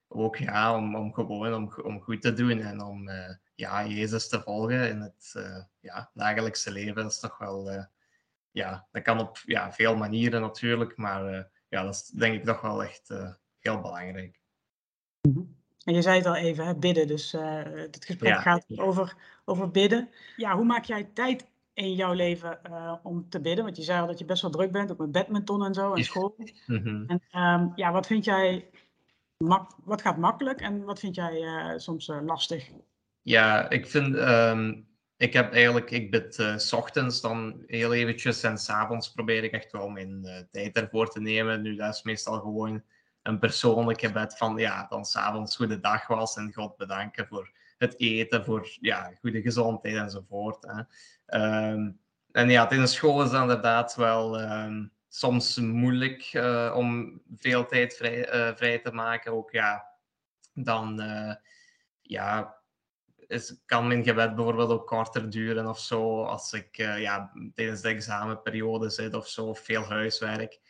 [0.09, 4.29] ook ja, om, om gewoon om, om goed te doen en om eh, ja, Jezus
[4.29, 7.07] te volgen in het eh, ja, dagelijkse leven.
[7.07, 7.85] Is toch wel, eh,
[8.59, 12.45] ja, dat kan op ja, veel manieren natuurlijk, maar eh, ja, dat is denk ik
[12.45, 14.41] toch wel echt eh, heel belangrijk.
[15.85, 17.07] En je zei het al even, hè, bidden.
[17.07, 18.41] Dus eh dit gesprek Ja.
[18.41, 20.11] gaat over, over bidden.
[20.37, 22.61] Ja, hoe maak jij tijd in jouw leven
[23.03, 23.65] om te bidden?
[23.65, 25.95] Want je zei al dat je best wel druk bent, ook met badminton en zo
[25.95, 26.37] en school.
[26.67, 27.05] Mhm.
[27.07, 28.71] En ehm, ja, wat vind jij,
[29.37, 31.43] mak wat gaat makkelijk en wat vind jij
[31.77, 32.71] soms lastig?
[33.23, 34.81] Ja, ik vind, ehm,
[35.19, 39.53] ik heb eigenlijk, ik bid eh, s ochtends dan heel eventjes en s'avonds probeer ik
[39.53, 41.63] echt wel mijn eh, tijd ervoor te nemen.
[41.63, 42.83] Nu, dat is meestal gewoon
[43.23, 48.01] een persoonlijk gebed van, ja, dan s'avonds goede dag was en God bedanken voor het
[48.01, 50.67] eten, voor ja, goede gezondheid enzovoort.
[50.67, 50.83] Hè.
[51.27, 51.91] Ehm,
[52.33, 57.97] en ja, tijdens school is dat inderdaad wel ehm, soms moeilijk eh, om veel tijd
[57.97, 59.33] vrij, vrij te maken.
[59.33, 59.85] Ook ja,
[60.55, 61.03] dan
[62.03, 62.58] ja,
[63.29, 66.25] is, kan mijn gebed bijvoorbeeld ook korter duren of zo.
[66.25, 70.61] Als ik eh, ja, tijdens de examenperiode zit of zo, veel huiswerk.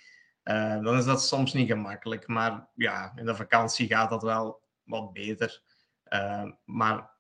[0.43, 2.27] Eh, dan is dat soms niet gemakkelijk.
[2.27, 5.63] Maar ja, in de vakantie gaat dat wel wat beter.
[6.03, 7.11] Eh, maar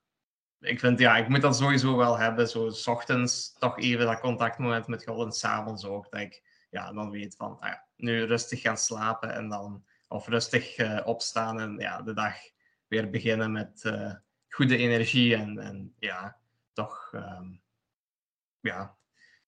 [0.60, 2.48] ik vind, ja, ik moet dat sowieso wel hebben.
[2.48, 6.10] Zo, s ochtends toch even dat contactmoment met God en s'avonds ook.
[6.10, 10.28] Dat ik ja, dan weet van, ah ja, nu rustig gaan slapen en dan, of
[10.28, 12.34] rustig opstaan en ja, de dag
[12.88, 13.82] weer beginnen met
[14.58, 16.36] goede energie en, en ja,
[16.72, 17.50] toch ehm,
[18.60, 18.96] ja,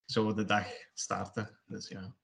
[0.05, 1.59] zo de dag starten.
[1.67, 2.15] Dus ja.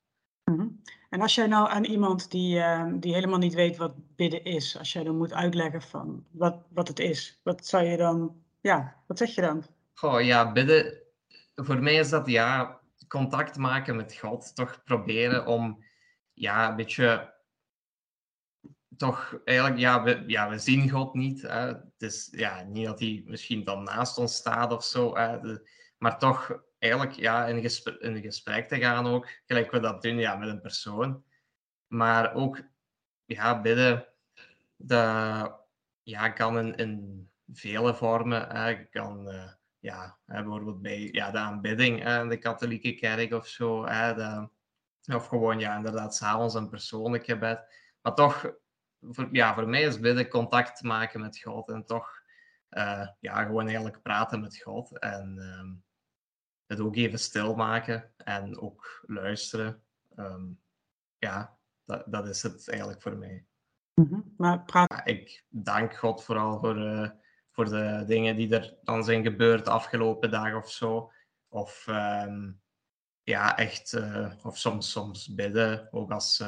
[0.44, 0.68] Mhm.
[1.10, 4.78] En als jij nou aan iemand die, ehm, die helemaal niet weet wat bidden is,
[4.78, 9.02] als jij dan moet uitleggen van wat, wat het is, wat zou je dan, ja,
[9.06, 9.64] wat zeg je dan?
[9.94, 10.98] Goh, ja, bidden.
[11.54, 14.54] Voor mij is dat ja, contact maken met God.
[14.54, 15.84] Toch proberen om
[16.32, 17.34] ja, een beetje.
[18.96, 21.42] Toch eigenlijk, ja, we, ja, we zien God niet.
[21.42, 21.72] Hè.
[21.98, 25.12] Is ja, niet dat hij misschien dan naast ons staat of zo.
[25.14, 29.28] De- maar toch eigenlijk ja, in, gesprek, in gesprek te gaan ook.
[29.46, 31.24] Gelijk we dat doen ja, met een persoon.
[31.86, 32.62] Maar ook
[33.24, 34.08] ja, bidden.
[34.76, 35.60] Dat
[36.02, 38.88] ja, kan in, vele vormen.
[38.90, 39.30] Kan.
[39.30, 43.84] eh, ja, bijvoorbeeld bij ja, de aanbidding hè, in de katholieke kerk of zo.
[43.84, 44.48] De,
[45.14, 47.64] of gewoon, ja, inderdaad, s'avonds een persoonlijk gebed.
[48.02, 48.52] Maar toch,
[49.00, 52.22] voor, ja, voor mij is bidden contact maken met God en toch,
[52.68, 54.98] eh, ja, gewoon eigenlijk praten met God.
[54.98, 55.74] En ehm,
[56.66, 59.82] het ook even stilmaken en ook luisteren.
[60.16, 60.44] Ehm,
[61.18, 63.46] ja, dat, dat is het eigenlijk voor mij.
[63.94, 64.20] Mhm.
[64.36, 67.10] Maar praat, Ja, ik dank God vooral voor, eh,
[67.50, 71.12] voor de dingen die er dan zijn gebeurd de afgelopen dagen of zo.
[71.48, 72.52] Of ehm,
[73.22, 76.44] ja, echt, eh, of soms, soms bidden, ook als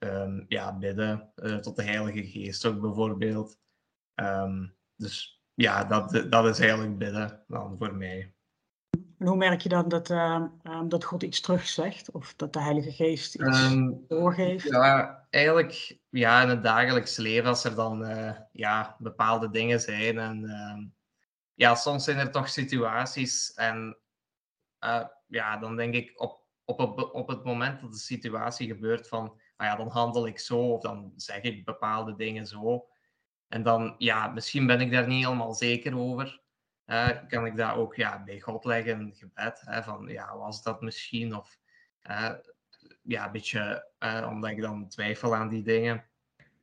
[0.00, 3.58] eh, ehm, ja, bidden eh, tot de Heilige Geest ook bijvoorbeeld.
[4.14, 8.34] Ehm, dus ja, dat, dat is eigenlijk bidden dan voor mij.
[9.18, 10.48] en hoe merk je dan dat, ehm,
[10.88, 13.74] dat God iets terugzegt of dat de Heilige Geest iets
[14.08, 14.68] doorgeeft?
[14.68, 20.18] Ja, eigenlijk ja, in het dagelijks leven, als er dan eh, ja, bepaalde dingen zijn.
[20.18, 20.44] En
[21.60, 23.52] ja, soms zijn er toch situaties.
[23.54, 23.98] En
[24.80, 29.08] eh, ja, dan denk ik op, op, op, op het moment dat de situatie gebeurt
[29.08, 32.88] van, ja, dan handel ik zo of dan zeg ik bepaalde dingen zo.
[33.48, 36.40] En dan, ja, misschien ben ik daar niet helemaal zeker over.
[37.28, 39.62] Kan ik dat ook ja, bij God leggen gebed?
[39.64, 41.36] Hè, van, ja, was dat misschien?
[41.36, 41.58] Of
[43.02, 43.86] ja, een beetje
[44.28, 46.04] omdat ik dan twijfel aan die dingen.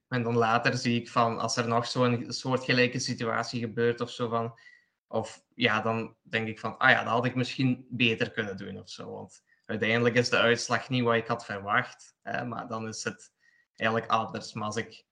[0.07, 4.29] En dan later zie ik van, als er nog zo'n soortgelijke situatie gebeurt of zo
[4.29, 4.59] van,
[5.07, 8.79] of ja, dan denk ik van, ah ja, dat had ik misschien beter kunnen doen
[8.79, 9.11] of zo.
[9.11, 12.15] Want uiteindelijk is de uitslag niet wat ik had verwacht.
[12.21, 13.31] Hè, maar dan is het
[13.75, 14.53] eigenlijk anders.
[14.53, 15.05] Maar als ik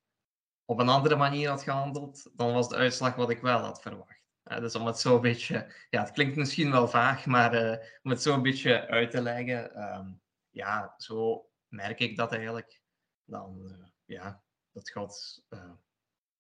[0.66, 4.24] op een andere manier had gehandeld, dan was de uitslag wat ik wel had verwacht.
[4.44, 8.10] dus om het zo een beetje, ja, het klinkt misschien wel vaag, maar uh, om
[8.10, 12.82] het zo een beetje uit te leggen, um, ja, zo merk ik dat eigenlijk.
[13.26, 15.72] Dan, uh, ja, dat God uh,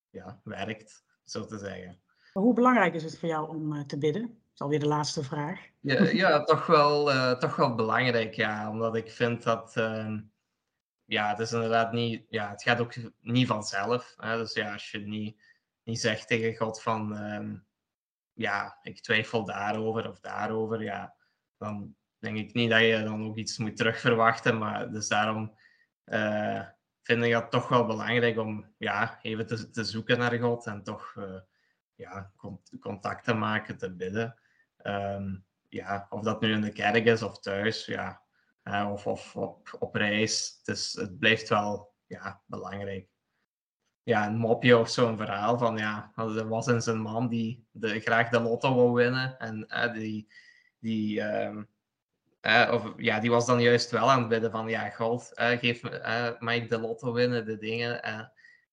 [0.09, 2.01] ja, werkt, zo te zeggen.
[2.33, 4.44] Hoe belangrijk is het voor jou om te bidden?
[4.55, 5.59] Is alweer de laatste vraag.
[5.79, 7.05] Ja, ja toch, wel,
[7.37, 8.69] toch wel belangrijk, ja.
[8.69, 10.17] Omdat ik vind dat ehm,
[11.05, 14.13] ja, het is inderdaad niet, ja, het gaat ook niet vanzelf.
[14.17, 14.37] Hè?
[14.37, 15.41] Dus ja, als je niet,
[15.83, 17.65] niet zegt tegen God van, um,
[18.33, 21.15] ja, ik twijfel daarover of daarover, ja,
[21.57, 24.57] dan denk ik niet dat je dan ook iets moet terugverwachten.
[24.57, 25.57] Maar dus daarom
[26.05, 26.65] uh,
[27.01, 30.83] vind ik dat toch wel belangrijk om, ja, even te, te zoeken naar God en
[30.83, 31.39] toch, uh,
[31.95, 32.31] ja,
[32.79, 34.39] contact te maken, te bidden.
[34.87, 38.21] Um, ja, of dat nu in de kerk is of thuis, ja,
[38.91, 40.61] of, of op, op reis.
[40.63, 43.07] Dus het blijft wel ja, belangrijk.
[44.03, 47.99] Ja, een mopje of zo'n verhaal van ja, er was eens een man die de,
[47.99, 49.39] graag de lotto wou winnen.
[49.39, 50.27] En die,
[50.79, 55.31] die, uh, of, ja, die was dan juist wel aan het bidden van ja, God,
[55.33, 55.83] geef
[56.39, 58.03] ik de lotto winnen, de dingen.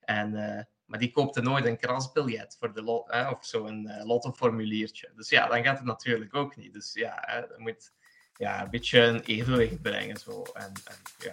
[0.01, 5.11] en, maar die koopte nooit een krasbiljet voor de lot, of zo'n lottoformuliertje.
[5.17, 6.73] Dus ja, dan gaat het natuurlijk ook niet.
[6.73, 7.93] Dus ja, je moet
[8.37, 10.17] ja, een beetje een evenwicht brengen.
[10.17, 10.43] Zo.
[10.53, 11.33] En, en, ja.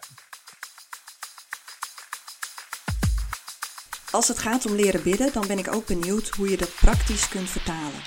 [4.12, 7.30] Als het gaat om leren bidden, dan ben ik ook benieuwd hoe je dat praktisch
[7.30, 8.02] kunt vertalen.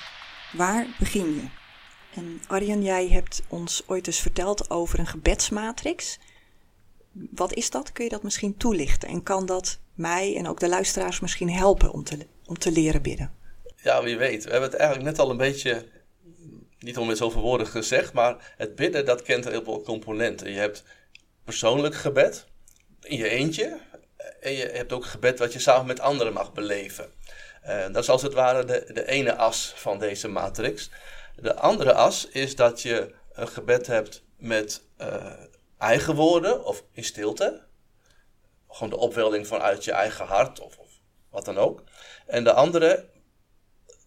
[0.53, 1.47] Waar begin je?
[2.15, 6.19] En Arjen, jij hebt ons ooit eens verteld over een gebedsmatrix.
[7.11, 7.91] Wat is dat?
[7.91, 9.09] Kun je dat misschien toelichten?
[9.09, 13.01] En kan dat mij en ook de luisteraars misschien helpen om te, om te leren
[13.01, 13.31] bidden?
[13.75, 14.43] Ja, wie weet.
[14.43, 15.85] We hebben het eigenlijk net al een beetje
[16.79, 20.51] niet om met zoveel woorden gezegd, maar het bidden dat kent heel veel componenten.
[20.51, 20.83] Je hebt
[21.43, 22.45] persoonlijk gebed
[23.01, 23.79] in je eentje
[24.39, 27.11] en je hebt ook gebed wat je samen met anderen mag beleven.
[27.65, 30.89] Uh, dat is als het ware de, de ene as van deze matrix.
[31.35, 35.33] De andere as is dat je een gebed hebt met uh,
[35.77, 37.61] eigen woorden of in stilte.
[38.73, 40.89] Gewoon de opwelding vanuit je eigen hart of, of
[41.29, 41.83] wat dan ook.
[42.25, 43.11] En de andere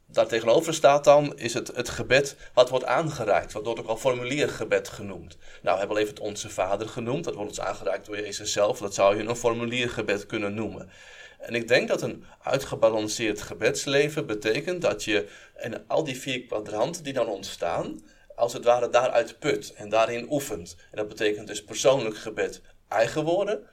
[0.06, 3.52] daar tegenover staat dan, is het, het gebed wat wordt aangereikt.
[3.52, 5.36] Wat wordt ook al formuliergebed genoemd.
[5.62, 7.24] Nou, we hebben al even het Onze Vader genoemd.
[7.24, 8.78] Dat wordt ons aangereikt door Jezus zelf.
[8.78, 10.90] Dat zou je een formuliergebed kunnen noemen.
[11.38, 17.02] En ik denk dat een uitgebalanceerd gebedsleven betekent dat je en al die vier kwadranten
[17.02, 18.00] die dan ontstaan,
[18.34, 20.76] als het ware daaruit put en daarin oefent.
[20.90, 23.66] En dat betekent dus persoonlijk gebed, eigen woorden,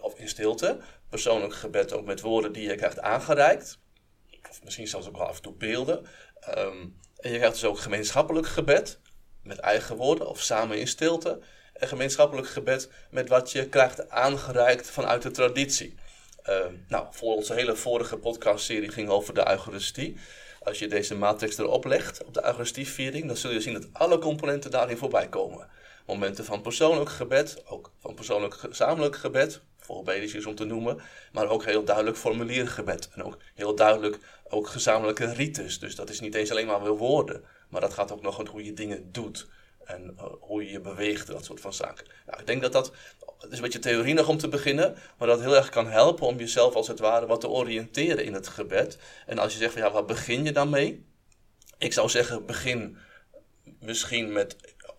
[0.00, 0.78] of in stilte.
[1.08, 3.78] Persoonlijk gebed ook met woorden die je krijgt aangereikt
[4.50, 6.06] of misschien zelfs ook wel af en toe beelden.
[6.40, 8.98] Ehm, en je krijgt dus ook gemeenschappelijk gebed
[9.42, 11.40] met eigen woorden of samen in stilte.
[11.72, 15.94] En gemeenschappelijk gebed met wat je krijgt aangereikt vanuit de traditie.
[16.48, 20.16] Uh, nou, voor onze hele vorige podcastserie ging over de Eucharistie.
[20.62, 24.18] Als je deze matrix erop legt, op de Eucharistieviering, dan zul je zien dat alle
[24.18, 25.68] componenten daarin voorbij komen.
[26.08, 31.00] Momenten van persoonlijk gebed, ook van persoonlijk gezamenlijk gebed, voorbedisch is om te noemen,
[31.32, 33.08] maar ook heel duidelijk formuliergebed.
[33.14, 34.18] En ook heel duidelijk
[34.48, 35.78] ook gezamenlijke rites.
[35.78, 38.46] Dus dat is niet eens alleen maar weer woorden, maar dat gaat ook nog om
[38.46, 39.48] hoe je dingen doet.
[39.84, 42.06] En uh, hoe je je beweegt, dat soort van zaken.
[42.26, 42.92] Nou, ik denk dat dat,
[43.38, 46.26] het is een beetje theorie nog om te beginnen, maar dat heel erg kan helpen
[46.26, 48.98] om jezelf als het ware wat te oriënteren in het gebed.
[49.26, 51.06] En als je zegt van ja, wat begin je dan mee?
[51.78, 52.96] Ik zou zeggen, begin
[53.80, 54.56] misschien met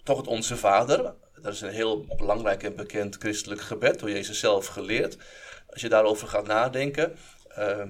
[0.09, 1.13] toch het Onze Vader.
[1.41, 5.17] Dat is een heel belangrijk en bekend christelijk gebed, door Jezus zelf geleerd.
[5.69, 7.15] Als je daarover gaat nadenken,
[7.57, 7.81] uh,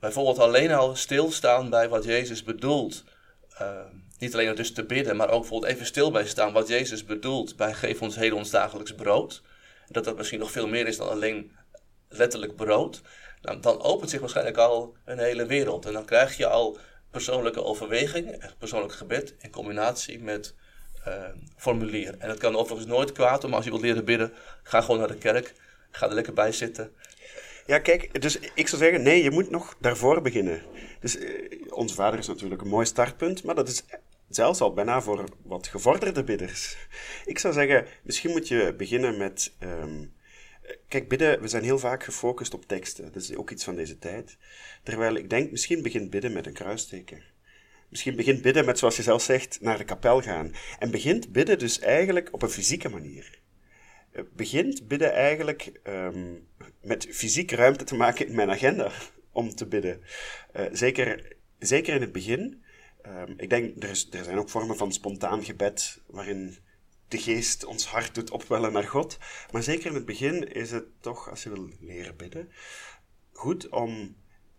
[0.00, 3.04] bijvoorbeeld alleen al stilstaan bij wat Jezus bedoelt.
[3.60, 3.80] Uh,
[4.18, 7.56] niet alleen dus te bidden, maar ook bijvoorbeeld even stil bij staan wat Jezus bedoelt
[7.56, 9.42] bij geef ons heel ons dagelijks brood.
[9.88, 11.52] Dat dat misschien nog veel meer is dan alleen
[12.08, 13.00] letterlijk brood.
[13.42, 15.86] Nou, dan opent zich waarschijnlijk al een hele wereld.
[15.86, 16.78] En dan krijg je al
[17.10, 20.54] persoonlijke overweging, persoonlijk gebed in combinatie met
[21.56, 22.14] formulier.
[22.18, 24.32] En het kan overigens nooit kwaad om als je wilt leren bidden,
[24.62, 25.52] ga gewoon naar de kerk,
[25.90, 26.92] ga er lekker bij zitten.
[27.66, 30.62] Ja, kijk, dus ik zou zeggen, nee, je moet nog daarvoor beginnen.
[31.00, 33.84] Dus uh, vader is natuurlijk een mooi startpunt, maar dat is
[34.28, 36.76] zelfs al bijna voor wat gevorderde bidders.
[37.24, 39.54] Ik zou zeggen, misschien moet je beginnen met.
[39.60, 40.12] Um,
[40.88, 43.12] kijk, bidden, we zijn heel vaak gefocust op teksten.
[43.12, 44.36] Dat is ook iets van deze tijd.
[44.82, 47.22] Terwijl ik denk, misschien begint bidden met een kruisteken.
[47.88, 50.52] Misschien begint bidden met, zoals je zelf zegt, naar de kapel gaan.
[50.78, 53.40] En begint bidden dus eigenlijk op een fysieke manier.
[54.10, 56.48] Eh, begint bidden eigenlijk um,
[56.82, 58.92] met fysiek ruimte te maken in mijn agenda
[59.32, 60.00] om te bidden.
[60.56, 62.62] Uh, zeker, zeker in het begin.
[63.06, 66.58] Um, ik denk, er, is, er zijn ook vormen van spontaan gebed waarin
[67.08, 69.18] de geest ons hart doet opwellen naar God.
[69.52, 72.52] Maar zeker in het begin is het toch, als je wil leren bidden,
[73.32, 74.16] goed om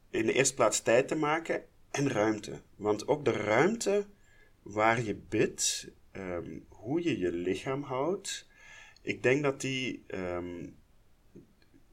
[0.09, 2.61] in de eerste plaats tijd te maken en ruimte.
[2.75, 4.05] Want ook de ruimte
[4.61, 8.47] waar je bidt, ehm, hoe je je lichaam houdt,
[9.01, 10.77] ik denk dat die, um,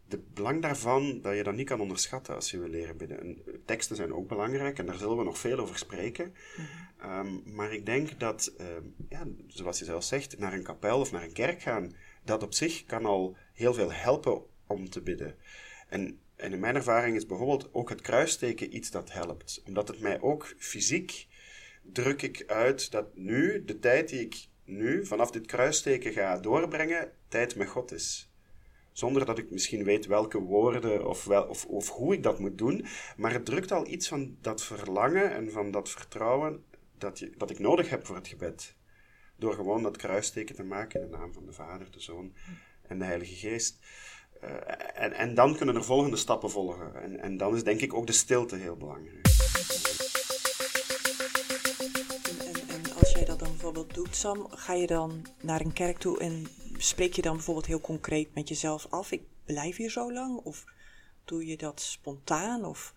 [0.08, 3.20] de belang daarvan, dat je dat niet kan onderschatten als je wil leren bidden.
[3.20, 6.34] En teksten zijn ook belangrijk en daar zullen we nog veel over spreken.
[6.98, 8.52] Ehm, maar ik denk dat,
[9.08, 12.54] ja, zoals je zelf zegt, naar een kapel of naar een kerk gaan, dat op
[12.54, 15.36] zich kan al heel veel helpen om te bidden.
[15.88, 19.62] En en in mijn ervaring is bijvoorbeeld ook het kruisteken iets dat helpt.
[19.66, 21.26] Omdat het mij ook fysiek
[21.92, 27.12] druk ik uit dat nu, de tijd die ik nu vanaf dit kruisteken ga doorbrengen,
[27.28, 28.30] tijd met God is.
[28.92, 32.58] Zonder dat ik misschien weet welke woorden of, wel, of, of hoe ik dat moet
[32.58, 32.86] doen.
[33.16, 36.64] Maar het drukt al iets van dat verlangen en van dat vertrouwen
[36.98, 38.76] dat, je, dat ik nodig heb voor het gebed.
[39.36, 42.34] Door gewoon dat kruisteken te maken in de naam van de Vader, de Zoon
[42.82, 43.78] en de Heilige Geest.
[44.46, 47.02] Eh, en, en dan kunnen er volgende stappen volgen.
[47.02, 49.26] En, en dan is denk ik ook de stilte heel belangrijk.
[52.38, 55.98] En, en, als jij dat dan bijvoorbeeld doet, Sam, ga je dan naar een kerk
[55.98, 60.12] toe en spreek je dan bijvoorbeeld heel concreet met jezelf af: ik blijf hier zo
[60.12, 60.40] lang?
[60.42, 60.64] Of
[61.24, 62.64] doe je dat spontaan?
[62.64, 62.94] Of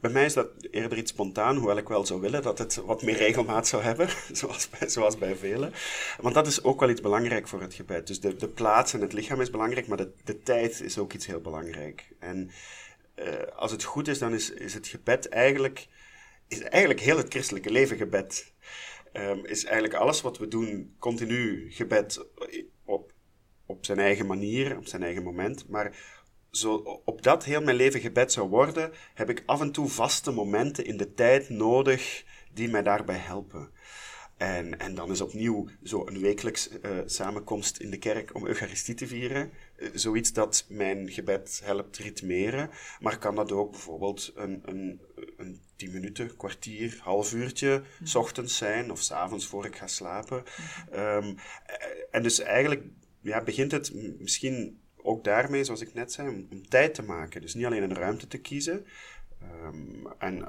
[0.00, 3.02] bij mij is dat eerder iets spontaan, hoewel ik wel zou willen dat het wat
[3.02, 5.72] meer regelmaat zou hebben, zoals bij, zoals bij velen.
[6.20, 8.06] Want dat is ook wel iets belangrijk voor het gebed.
[8.06, 11.12] Dus de, de plaats en het lichaam is belangrijk, maar de, de tijd is ook
[11.12, 12.08] iets heel belangrijk.
[12.18, 12.50] En
[13.16, 13.26] uh,
[13.56, 15.86] als het goed is, dan is, is het gebed eigenlijk,
[16.48, 18.54] is eigenlijk heel het christelijke leven gebed.
[19.12, 22.26] Um, is eigenlijk alles wat we doen continu gebed
[22.84, 23.12] op,
[23.66, 25.68] op zijn eigen manier, op zijn eigen moment.
[25.68, 25.96] Maar
[26.56, 30.30] zo op dat heel mijn leven gebed zou worden, heb ik af en toe vaste
[30.30, 33.70] momenten in de tijd nodig die mij daarbij helpen.
[34.36, 38.94] En, en dan is opnieuw zo een wekelijks uh, samenkomst in de kerk om Eucharistie
[38.94, 39.50] te vieren.
[39.76, 42.70] Uh, zoiets dat mijn gebed helpt ritmeren.
[43.00, 45.00] Maar kan dat ook bijvoorbeeld een, een,
[45.36, 48.06] een tien minuten, kwartier, half uurtje, mm.
[48.06, 50.42] s ochtends zijn of s avonds voor ik ga slapen.
[50.90, 50.98] Mm.
[50.98, 51.36] Um,
[52.10, 52.82] en dus eigenlijk
[53.20, 57.40] ja, begint het misschien ook daarmee, zoals ik net zei, om, om, tijd te maken.
[57.40, 58.86] Dus niet alleen een ruimte te kiezen.
[59.42, 60.44] Um, en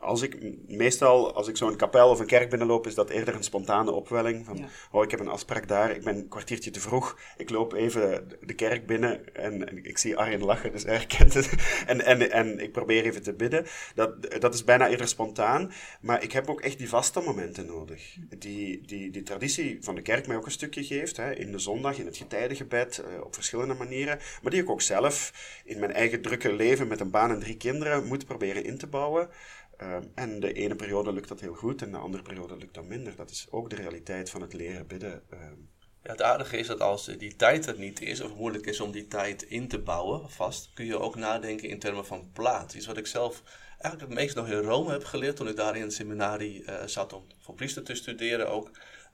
[0.00, 3.42] als ik, meestal als ik zo'n kapel of een kerk binnenloop, is dat eerder een
[3.42, 4.46] spontane opwelling.
[4.46, 7.18] Van, oh, ik heb een afspraak daar, ik ben een kwartiertje te vroeg.
[7.36, 11.34] Ik loop even de kerk binnen en, en ik zie Arjen lachen, dus hij herkent
[11.34, 11.48] het.
[11.86, 13.66] En, en, en ik probeer even te bidden.
[13.94, 15.72] Dat, dat is bijna eerder spontaan.
[16.00, 18.16] Maar ik heb ook echt die vaste momenten nodig.
[18.38, 21.16] Die, die, die traditie van de kerk mij ook een stukje geeft.
[21.16, 24.18] Hè, in de zondag, in het getijdengebed, uh, op verschillende manieren.
[24.42, 25.32] Maar die ik ook zelf
[25.64, 28.86] in mijn eigen drukke leven met een baan en drie kinderen moet proberen in te
[28.86, 29.28] bouwen.
[29.76, 32.84] Ehm, en de ene periode lukt dat heel goed en de andere periode lukt dat
[32.84, 33.16] minder.
[33.16, 35.22] Dat is ook de realiteit van het leren bidden.
[35.30, 35.60] Ehm.
[36.02, 38.90] Ja, het aardige is dat als die tijd er niet is, of moeilijk is om
[38.90, 42.74] die tijd in te bouwen vast, kun je ook nadenken in termen van plaats.
[42.74, 43.42] Iets wat ik zelf
[43.78, 46.86] eigenlijk het meest nog in Rome heb geleerd toen ik daar in het seminarie uh,
[46.86, 48.70] zat om voor priester te studeren ook,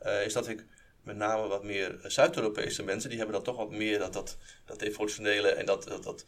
[0.06, 0.64] uh, is dat ik
[1.02, 4.78] met name wat meer Zuid-Europese mensen, die hebben dat toch wat meer, dat, dat, dat
[4.78, 6.24] devotionele en dat, dat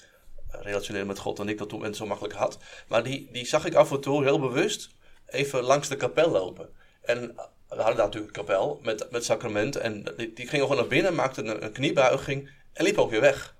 [0.50, 2.58] relationeren met God dan ik dat toen zo makkelijk had.
[2.88, 4.90] Maar die, die zag ik af en toe heel bewust
[5.26, 6.68] even langs de kapel lopen.
[7.02, 7.20] En
[7.68, 9.76] we hadden daar natuurlijk een kapel met, met sacrament.
[9.76, 13.56] En die, die gingen gewoon naar binnen, maakten een, kniebuiging en liep ook weer weg.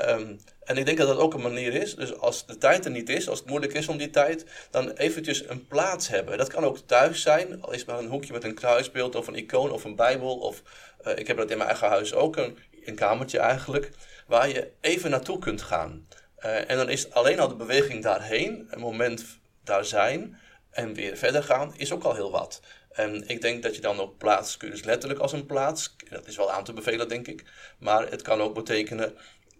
[0.00, 1.94] Um, en ik denk dat dat ook een manier is.
[1.94, 4.90] Dus als de tijd er niet is, als het moeilijk is om die tijd, dan
[4.90, 6.38] eventjes een plaats hebben.
[6.38, 9.36] Dat kan ook thuis zijn, al is maar een hoekje met een kruisbeeld of een
[9.36, 10.38] icoon of een bijbel.
[10.38, 10.62] Of
[11.06, 13.90] uh, ik heb dat in mijn eigen huis ook, een, een kamertje eigenlijk
[14.30, 16.06] waar je even naartoe kunt gaan.
[16.38, 19.24] Uh, en dan is alleen al de beweging daarheen, een moment
[19.64, 20.38] daar zijn
[20.70, 22.60] en weer verder gaan, is ook al heel wat.
[22.90, 25.96] En ik denk dat je dan ook plaats dus letterlijk als een plaats.
[26.08, 27.44] Dat is wel aan te bevelen, denk ik.
[27.78, 29.14] Maar het kan ook betekenen.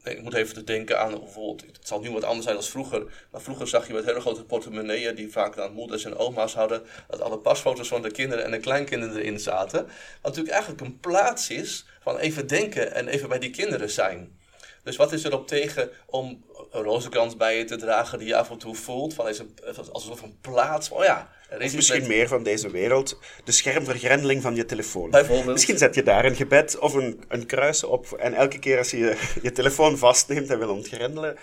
[0.04, 1.76] Ik moet even denken aan bijvoorbeeld.
[1.76, 3.26] Het zal nu wat anders zijn dan vroeger.
[3.30, 5.14] Maar vroeger zag je met hele grote portemonneeën.
[5.14, 6.82] die vaak dan moeders en oma's hadden.
[7.08, 9.84] dat alle pasfoto's van de kinderen en de kleinkinderen erin zaten.
[9.84, 14.38] Wat natuurlijk eigenlijk een plaats is van even denken en even bij die kinderen zijn.
[14.82, 18.36] Dus wat is er op tegen om een rozenkrans bij je te dragen die je
[18.36, 19.14] af en toe voelt?
[19.14, 19.54] Van is een,
[19.92, 20.90] alsof een plaats.
[20.90, 23.18] Oh ja, is misschien meer van deze wereld.
[23.44, 25.10] De schermvergrendeling van je telefoon.
[25.10, 25.52] Bijvoorbeeld.
[25.52, 28.12] Misschien zet je daar een gebed of een, een kruis op.
[28.12, 31.36] En elke keer als je je telefoon vastneemt en wil ontgrendelen,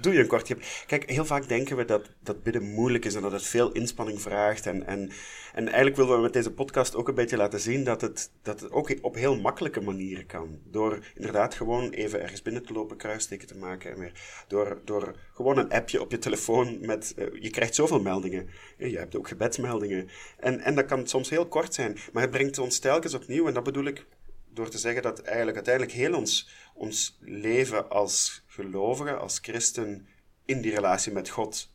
[0.00, 0.84] doe je een kort gebed.
[0.86, 4.20] Kijk, heel vaak denken we dat, dat bidden moeilijk is en dat het veel inspanning
[4.20, 4.66] vraagt.
[4.66, 5.10] En, en,
[5.54, 8.60] en eigenlijk willen we met deze podcast ook een beetje laten zien dat het, dat
[8.60, 10.58] het ook op heel makkelijke manieren kan.
[10.64, 14.12] Door inderdaad gewoon even ergens binnen te lopen, kruisteken te maken en weer.
[14.48, 17.14] Door, door gewoon een appje op je telefoon met.
[17.16, 18.48] Uh, je krijgt zoveel meldingen.
[18.76, 20.08] Je hebt ook gebedsmeldingen.
[20.38, 23.54] En, en dat kan soms heel kort zijn, maar het brengt ons telkens opnieuw, en
[23.54, 24.06] dat bedoel ik
[24.52, 30.06] door te zeggen dat eigenlijk uiteindelijk heel ons, ons leven als gelovigen, als christen,
[30.44, 31.72] in die relatie met God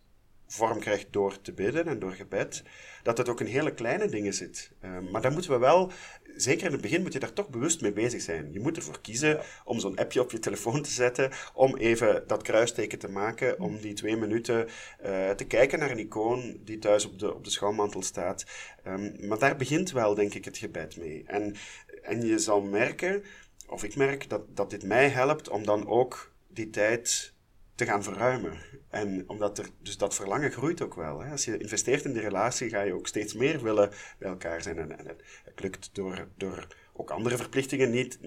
[0.48, 2.64] vorm krijgt door te bidden en door gebed,
[3.04, 4.72] dat het ook in hele kleine dingen zit.
[4.82, 5.92] Uh, maar daar moeten we wel,
[6.36, 8.50] zeker in het begin, moet je daar toch bewust mee bezig zijn.
[8.52, 12.42] Je moet ervoor kiezen om zo'n appje op je telefoon te zetten, om even dat
[12.42, 14.68] kruisteken te maken, om die twee minuten
[15.06, 18.46] uh, te kijken naar een icoon die thuis op de, op de schouwmantel staat.
[18.88, 21.24] Um, maar daar begint wel, denk ik, het gebed mee.
[21.28, 21.56] En,
[22.02, 23.24] en je zal merken,
[23.68, 27.33] of ik merk, dat, dat dit mij helpt om dan ook die tijd
[27.76, 28.58] te gaan verruimen.
[28.90, 31.20] En omdat er, dus dat verlangen groeit ook wel.
[31.20, 31.32] Hè.
[31.32, 34.78] Als je investeert in die relatie, ga je ook steeds meer willen bij elkaar zijn.
[34.78, 38.20] En, het, het, lukt door, door ook andere verplichtingen niet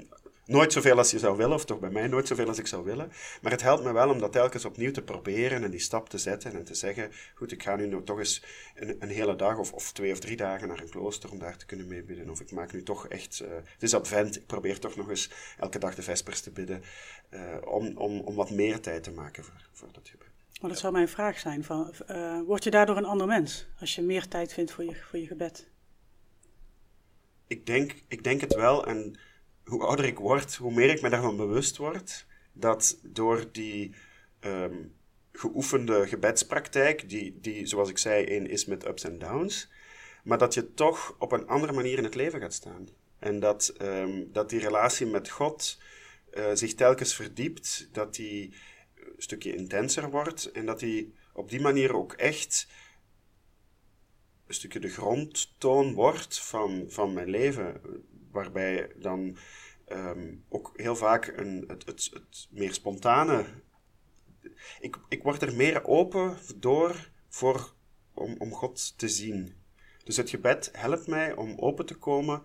[0.47, 2.85] nooit zoveel als je zou willen, of toch bij mij nooit zoveel als ik zou
[2.85, 3.13] willen.
[3.43, 6.19] Maar het helpt me wel om dat telkens opnieuw te proberen en die stap te
[6.19, 8.43] zetten en te zeggen, goed, ik ga nu nog toch eens
[8.75, 11.57] een, een hele dag of, of twee of drie dagen naar een klooster om daar
[11.57, 12.31] te kunnen meebidden.
[12.31, 15.31] Of ik maak nu toch echt, uh, het is advent, ik probeer toch nog eens
[15.59, 16.83] elke dag de vespers te bidden,
[17.31, 20.27] uh, om, om, om wat meer tijd te maken voor, voor dat gebed.
[20.61, 23.95] Maar dat zou mijn vraag zijn, van, uh, word je daardoor een ander mens als
[23.95, 25.69] je meer tijd vindt voor je, voor je gebed?
[27.47, 29.19] Ik denk, ik denk het wel en
[29.67, 33.95] hoe ouder ik word, hoe meer ik me daarvan bewust word dat door die
[34.41, 34.95] um,
[35.33, 39.71] geoefende gebedspraktijk, die, die, zoals ik zei, één is met ups en downs,
[40.25, 42.89] maar dat je toch op een andere manier in het leven gaat staan.
[43.19, 45.79] En dat, um, dat die relatie met God
[46.35, 48.55] uh, zich telkens verdiept, dat die
[48.95, 52.69] een stukje intenser wordt en dat die op die manier ook echt
[54.47, 57.81] een stukje de grondtoon wordt van, van mijn leven
[58.37, 59.37] waarbij dan
[59.89, 63.45] um, ook heel vaak een, het, het, het meer spontane.
[64.81, 67.73] Ik, ik word er meer open door voor,
[68.15, 69.55] om, om God te zien.
[70.05, 72.43] Dus het gebed helpt mij om open te komen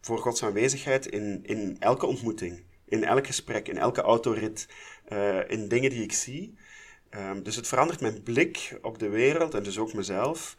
[0.00, 4.68] voor Gods aanwezigheid in, in elke ontmoeting, in elk gesprek, in elke autorit,
[5.08, 6.58] uh, in dingen die ik zie.
[7.10, 10.56] Um, dus het verandert mijn blik op de wereld en dus ook mezelf.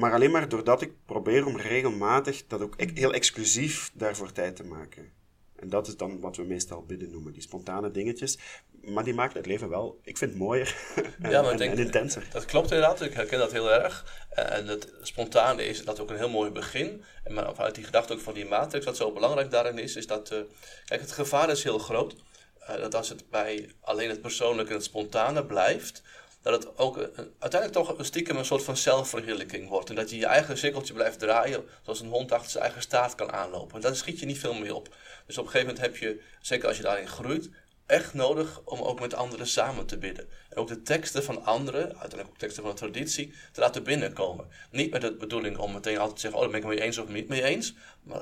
[0.00, 4.64] Maar alleen maar doordat ik probeer om regelmatig dat ook heel exclusief daarvoor tijd te
[4.64, 5.12] maken.
[5.56, 8.38] En dat is dan wat we meestal bidden noemen, die spontane dingetjes.
[8.82, 10.76] Maar die maken het leven wel, ik vind het mooier
[11.22, 12.28] en, ja, maar denk, en, intenser.
[12.32, 14.24] Dat klopt inderdaad, ik herken dat heel erg.
[14.30, 17.04] En het spontane is dat ook een heel mooi begin.
[17.24, 20.06] En maar vanuit die gedachte ook van die matrix, wat zo belangrijk daarin is, is
[20.06, 20.32] dat...
[20.32, 20.38] Uh,
[20.84, 22.16] kijk, het gevaar is heel groot.
[22.60, 26.02] Uh, dat als het bij alleen het persoonlijke en het spontane blijft
[26.42, 26.96] dat het ook
[27.38, 29.88] uiteindelijk toch een stiekem een soort van zelfverheerlijking wordt.
[29.88, 33.14] En dat je je eigen cirkeltje blijft draaien, zoals een hond achter zijn eigen staart
[33.14, 33.74] kan aanlopen.
[33.74, 34.96] En daar schiet je niet veel mee op.
[35.26, 37.50] Dus op een gegeven moment heb je, zeker als je daarin groeit,
[37.86, 40.28] echt nodig om ook met anderen samen te bidden.
[40.54, 44.48] Ook de teksten van anderen, uiteindelijk ook teksten van de traditie, te laten binnenkomen.
[44.70, 46.86] Niet met de bedoeling om meteen altijd te zeggen, oh, daar ben ik het mee
[46.86, 47.74] eens of niet mee eens.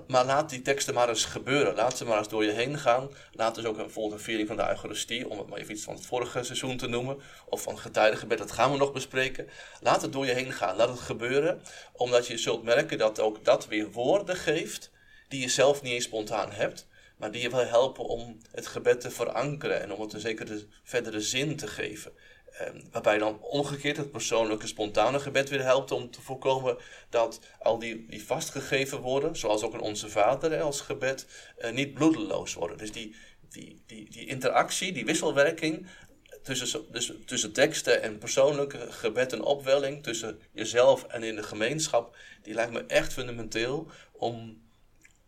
[0.06, 1.74] Maar, laat die teksten maar eens gebeuren.
[1.74, 3.10] Laat ze maar eens door je heen gaan.
[3.32, 5.94] Laat dus ook een volgende viering van de Eucharistie, om het maar even iets van
[5.94, 7.20] het vorige seizoen te noemen.
[7.48, 9.48] Of van getijdengebed, dat gaan we nog bespreken.
[9.80, 10.76] Laat het door je heen gaan.
[10.76, 11.62] Laat het gebeuren.
[11.92, 14.90] Omdat je zult merken dat ook dat weer woorden geeft
[15.28, 16.87] die je zelf niet eens spontaan hebt
[17.18, 20.66] maar die je wil helpen om het gebed te verankeren en om het een zekere
[20.82, 22.12] verdere zin te geven.
[22.60, 26.76] Um, waarbij dan omgekeerd het persoonlijke, spontane gebed weer helpt om te voorkomen
[27.10, 31.26] dat al die, die vastgegeven woorden, zoals ook in Onze Vader als gebed,
[31.58, 32.78] uh, niet bloedeloos worden.
[32.78, 33.16] Dus die,
[33.50, 35.86] die, die, die interactie, die wisselwerking
[36.42, 42.16] tussen, dus, tussen teksten en persoonlijke gebed en opwelling, tussen jezelf en in de gemeenschap,
[42.42, 44.62] die lijkt me echt fundamenteel om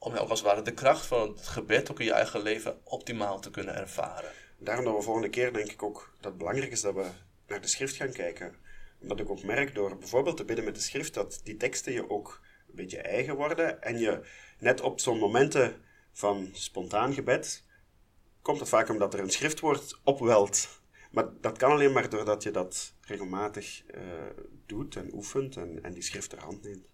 [0.03, 3.41] om ook als ware de kracht van het gebed ook in je eigen leven optimaal
[3.41, 4.31] te kunnen ervaren.
[4.59, 7.07] Daarom dat we volgende keer denk ik ook dat het belangrijk is dat we
[7.47, 8.55] naar de schrift gaan kijken.
[9.01, 12.11] Omdat ik ook merk door bijvoorbeeld te bidden met de schrift dat die teksten je
[12.11, 14.21] ook een beetje eigen worden en je
[14.59, 17.65] net op zo'n momenten van spontaan gebed
[18.43, 20.83] komt het vaak omdat er een schriftwoord opwelt.
[21.11, 24.03] Maar dat kan alleen maar doordat je dat regelmatig uh,
[24.67, 26.90] doet en oefent en, en die schrift ter hand neemt.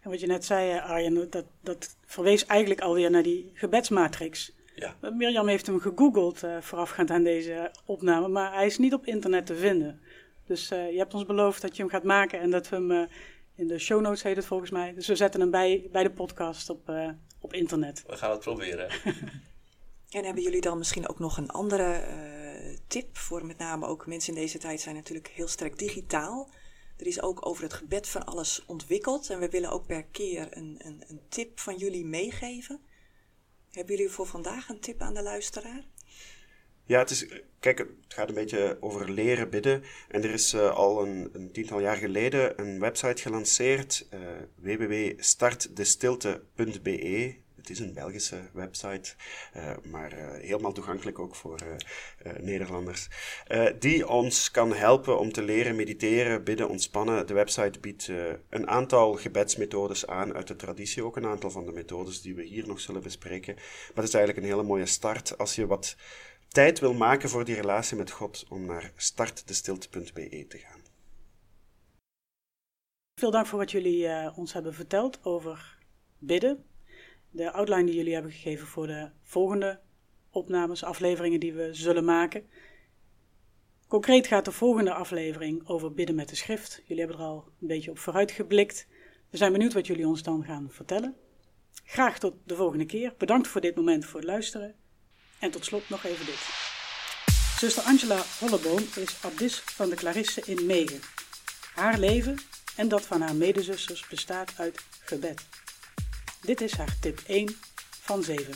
[0.00, 4.52] En wat je net zei, eh, Arjen, dat, dat verwees eigenlijk alweer naar die gebedsmatrix.
[4.74, 4.96] Ja.
[5.10, 9.46] Mirjam heeft hem gegoogeld uh, voorafgaand aan deze opname, maar hij is niet op internet
[9.46, 10.00] te vinden.
[10.46, 12.90] Dus uh, je hebt ons beloofd dat je hem gaat maken en dat we hem
[12.90, 13.02] uh,
[13.54, 14.94] in de show notes heet het volgens mij.
[14.94, 16.92] Dus we zetten hem bij, bij de podcast op,
[17.40, 18.04] op internet.
[18.06, 18.90] We gaan het proberen.
[20.10, 22.04] en hebben jullie dan misschien ook nog een andere
[22.86, 26.48] tip voor met name ook mensen in deze tijd zijn natuurlijk heel sterk digitaal.
[26.98, 30.48] Er is ook over het gebed van alles ontwikkeld en we willen ook per keer
[30.50, 32.80] een, een, een tip van jullie meegeven.
[33.70, 35.86] Hebben jullie voor vandaag een tip aan de luisteraar?
[36.84, 37.26] Ja, het is,
[37.58, 39.82] kijk, het gaat een beetje over leren bidden.
[40.08, 44.20] En er is uh, al een, een, tiental jaar geleden een website gelanceerd, uh,
[44.54, 47.36] www.startdestilte.be.
[47.58, 49.14] Het is een Belgische website,
[49.56, 53.08] uh, maar uh, helemaal toegankelijk ook voor uh, Nederlanders.
[53.78, 57.26] die ons kan helpen om te leren mediteren, bidden, ontspannen.
[57.26, 58.10] De website biedt
[58.48, 62.42] een aantal gebedsmethodes aan uit de traditie, ook een aantal van de methodes die we
[62.42, 63.54] hier nog zullen bespreken.
[63.54, 65.96] Maar het is eigenlijk een hele mooie start als je wat
[66.48, 70.80] tijd wil maken voor die relatie met God om naar startdestilte.be te gaan.
[73.20, 75.78] Veel dank voor wat jullie ons hebben verteld over
[76.18, 76.64] bidden
[77.30, 79.80] de outline die jullie hebben gegeven voor de volgende
[80.30, 82.46] opnames, afleveringen die we zullen maken.
[83.88, 86.82] Concreet gaat de volgende aflevering over bidden met de schrift.
[86.86, 88.86] Jullie hebben er al een beetje op vooruit geblikt.
[89.30, 91.16] We zijn benieuwd wat jullie ons dan gaan vertellen.
[91.84, 93.14] Graag tot de volgende keer.
[93.18, 94.74] Bedankt voor dit moment voor het luisteren.
[95.38, 96.66] En tot slot nog even dit.
[97.58, 101.00] Zuster Angela Holleboom is abdis van de Clarisse in Megen.
[101.74, 102.38] Haar leven
[102.76, 105.46] en dat van haar medezusters bestaat uit gebed.
[106.40, 107.48] Dit is haar tip 1
[107.90, 108.54] van 7.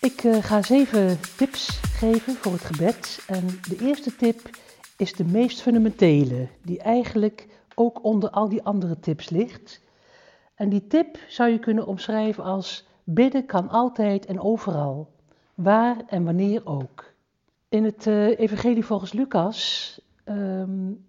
[0.00, 3.24] Ik uh, ga zeven tips geven voor het gebed.
[3.26, 4.50] En de eerste tip
[4.96, 9.80] is de meest fundamentele, die eigenlijk ook onder al die andere tips ligt.
[10.54, 15.10] En die tip zou je kunnen omschrijven als bidden kan altijd en overal,
[15.54, 17.12] waar en wanneer ook.
[17.68, 21.06] In het uh, Evangelie volgens Lucas um,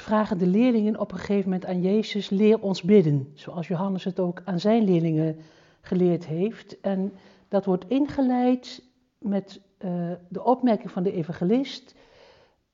[0.00, 3.30] vragen de leerlingen op een gegeven moment aan Jezus: leer ons bidden.
[3.34, 5.36] Zoals Johannes het ook aan zijn leerlingen
[5.80, 6.80] geleerd heeft.
[6.80, 7.12] En
[7.48, 8.82] dat wordt ingeleid
[9.18, 11.94] met uh, de opmerking van de evangelist.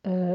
[0.02, 0.32] Uh,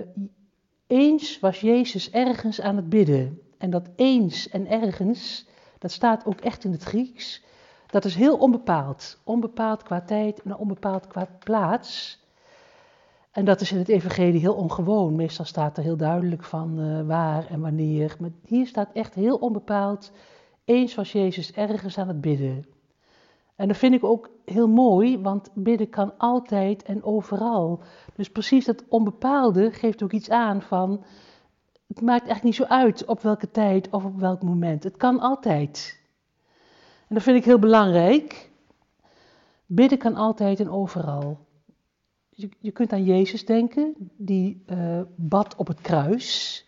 [0.88, 3.42] eens was Jezus ergens aan het bidden.
[3.58, 7.44] En dat eens en ergens, dat staat ook echt in het Grieks.
[7.88, 9.20] Dat is heel onbepaald.
[9.24, 12.21] Onbepaald qua tijd en onbepaald qua plaats.
[13.32, 15.16] En dat is in het evangelie heel ongewoon.
[15.16, 18.16] Meestal staat er heel duidelijk van uh, waar en wanneer.
[18.20, 20.12] Maar hier staat echt heel onbepaald.
[20.66, 22.66] Eens was Jezus ergens aan het bidden.
[23.56, 27.84] En dat vind ik ook heel mooi, want bidden kan altijd en overal.
[28.16, 31.04] Dus precies dat onbepaalde geeft ook iets aan van.
[31.88, 34.84] Het maakt echt niet zo uit op welke tijd of op welk moment.
[34.84, 36.00] Het kan altijd.
[37.08, 38.52] En dat vind ik heel belangrijk.
[39.66, 41.50] Bidden kan altijd en overal
[42.36, 46.66] je, je kunt aan Jezus denken, die uh, bad op het kruis.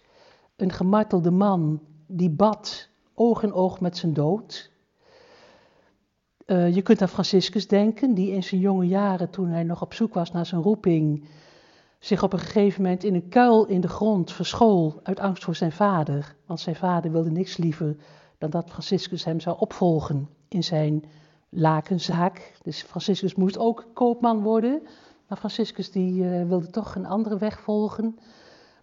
[0.55, 4.71] Een gemartelde man die bad oog in oog met zijn dood.
[6.45, 9.93] Uh, je kunt aan Franciscus denken, die in zijn jonge jaren, toen hij nog op
[9.93, 11.27] zoek was naar zijn roeping,
[11.99, 15.55] zich op een gegeven moment in een kuil in de grond verschool uit angst voor
[15.55, 16.35] zijn vader.
[16.45, 17.95] Want zijn vader wilde niks liever
[18.37, 21.03] dan dat Franciscus hem zou opvolgen in zijn
[21.49, 22.53] lakenzaak.
[22.63, 24.81] Dus Franciscus moest ook koopman worden.
[25.27, 28.19] Maar Franciscus die, uh, wilde toch een andere weg volgen,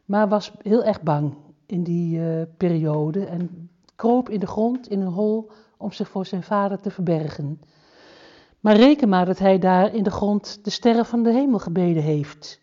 [0.05, 1.35] maar was heel erg bang
[1.67, 6.27] in die uh, periode en kroop in de grond in een hol om zich voor
[6.27, 7.61] zijn vader te verbergen.
[8.61, 12.03] Maar reken maar dat hij daar in de grond de sterren van de hemel gebeden
[12.03, 12.61] heeft.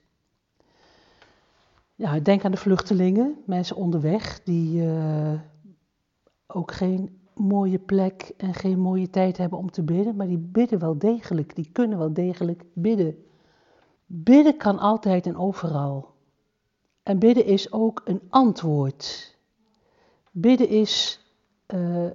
[1.96, 5.40] Ja, denk aan de vluchtelingen, mensen onderweg die uh,
[6.48, 10.80] ook geen mooie plek en geen mooie tijd hebben om te bidden, maar die bidden
[10.80, 13.16] wel degelijk, die kunnen wel degelijk bidden.
[14.10, 16.14] Bidden kan altijd en overal.
[17.04, 19.36] En bidden is ook een antwoord.
[20.32, 21.22] Bidden is
[21.68, 22.10] uh,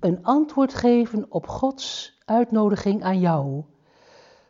[0.00, 3.64] een antwoord geven op Gods uitnodiging aan jou.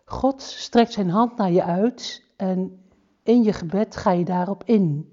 [0.04, 2.82] God strekt zijn hand naar je uit en
[3.22, 5.12] in je gebed ga je daarop in.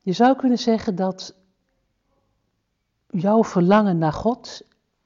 [0.00, 1.34] Je zou kunnen zeggen dat
[3.08, 4.62] jouw verlangen naar God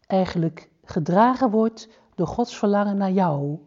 [0.07, 3.59] eigenlijk gedragen wordt door Gods verlangen naar jou.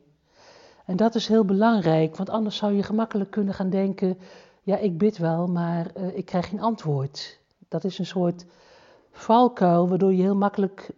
[0.91, 4.17] En dat is heel belangrijk, want anders zou je gemakkelijk kunnen gaan denken:
[4.63, 7.39] ja, ik bid wel, maar uh, ik krijg geen antwoord.
[7.67, 8.45] Dat is een soort
[9.11, 10.91] valkuil waardoor je heel makkelijk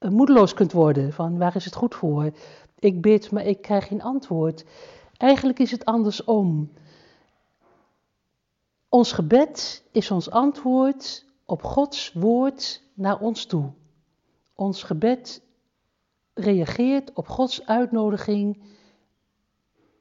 [0.00, 2.32] uh, moedeloos kunt worden: van waar is het goed voor?
[2.78, 4.64] Ik bid, maar ik krijg geen antwoord.
[5.16, 6.72] Eigenlijk is het andersom.
[8.88, 13.72] Ons gebed is ons antwoord op Gods woord naar ons toe.
[14.54, 15.42] Ons gebed
[16.34, 18.62] reageert op Gods uitnodiging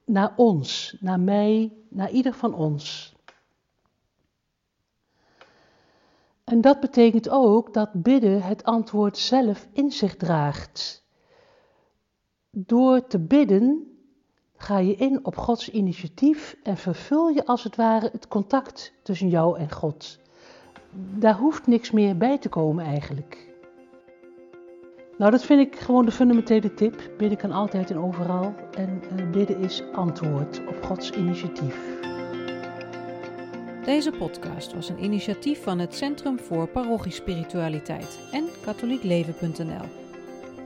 [0.05, 3.15] naar ons, naar mij, naar ieder van ons.
[6.43, 11.03] En dat betekent ook dat bidden het antwoord zelf in zich draagt.
[12.49, 13.97] Door te bidden
[14.55, 19.29] ga je in op Gods initiatief en vervul je als het ware het contact tussen
[19.29, 20.19] jou en God.
[21.19, 23.52] Daar hoeft niks meer bij te komen eigenlijk.
[25.17, 27.11] Nou, dat vind ik gewoon de fundamentele tip.
[27.17, 28.55] Bidden kan altijd en overal.
[28.77, 31.75] En uh, bidden is antwoord op Gods initiatief.
[33.85, 39.85] Deze podcast was een initiatief van het Centrum voor Parochiespiritualiteit en katholiekleven.nl.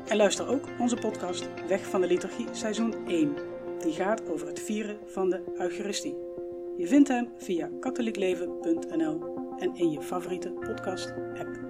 [0.07, 3.33] En luister ook onze podcast Weg van de Liturgie seizoen 1.
[3.79, 6.15] Die gaat over het vieren van de Eucharistie.
[6.77, 11.66] Je vindt hem via katholiekleven.nl en in je favoriete podcast app.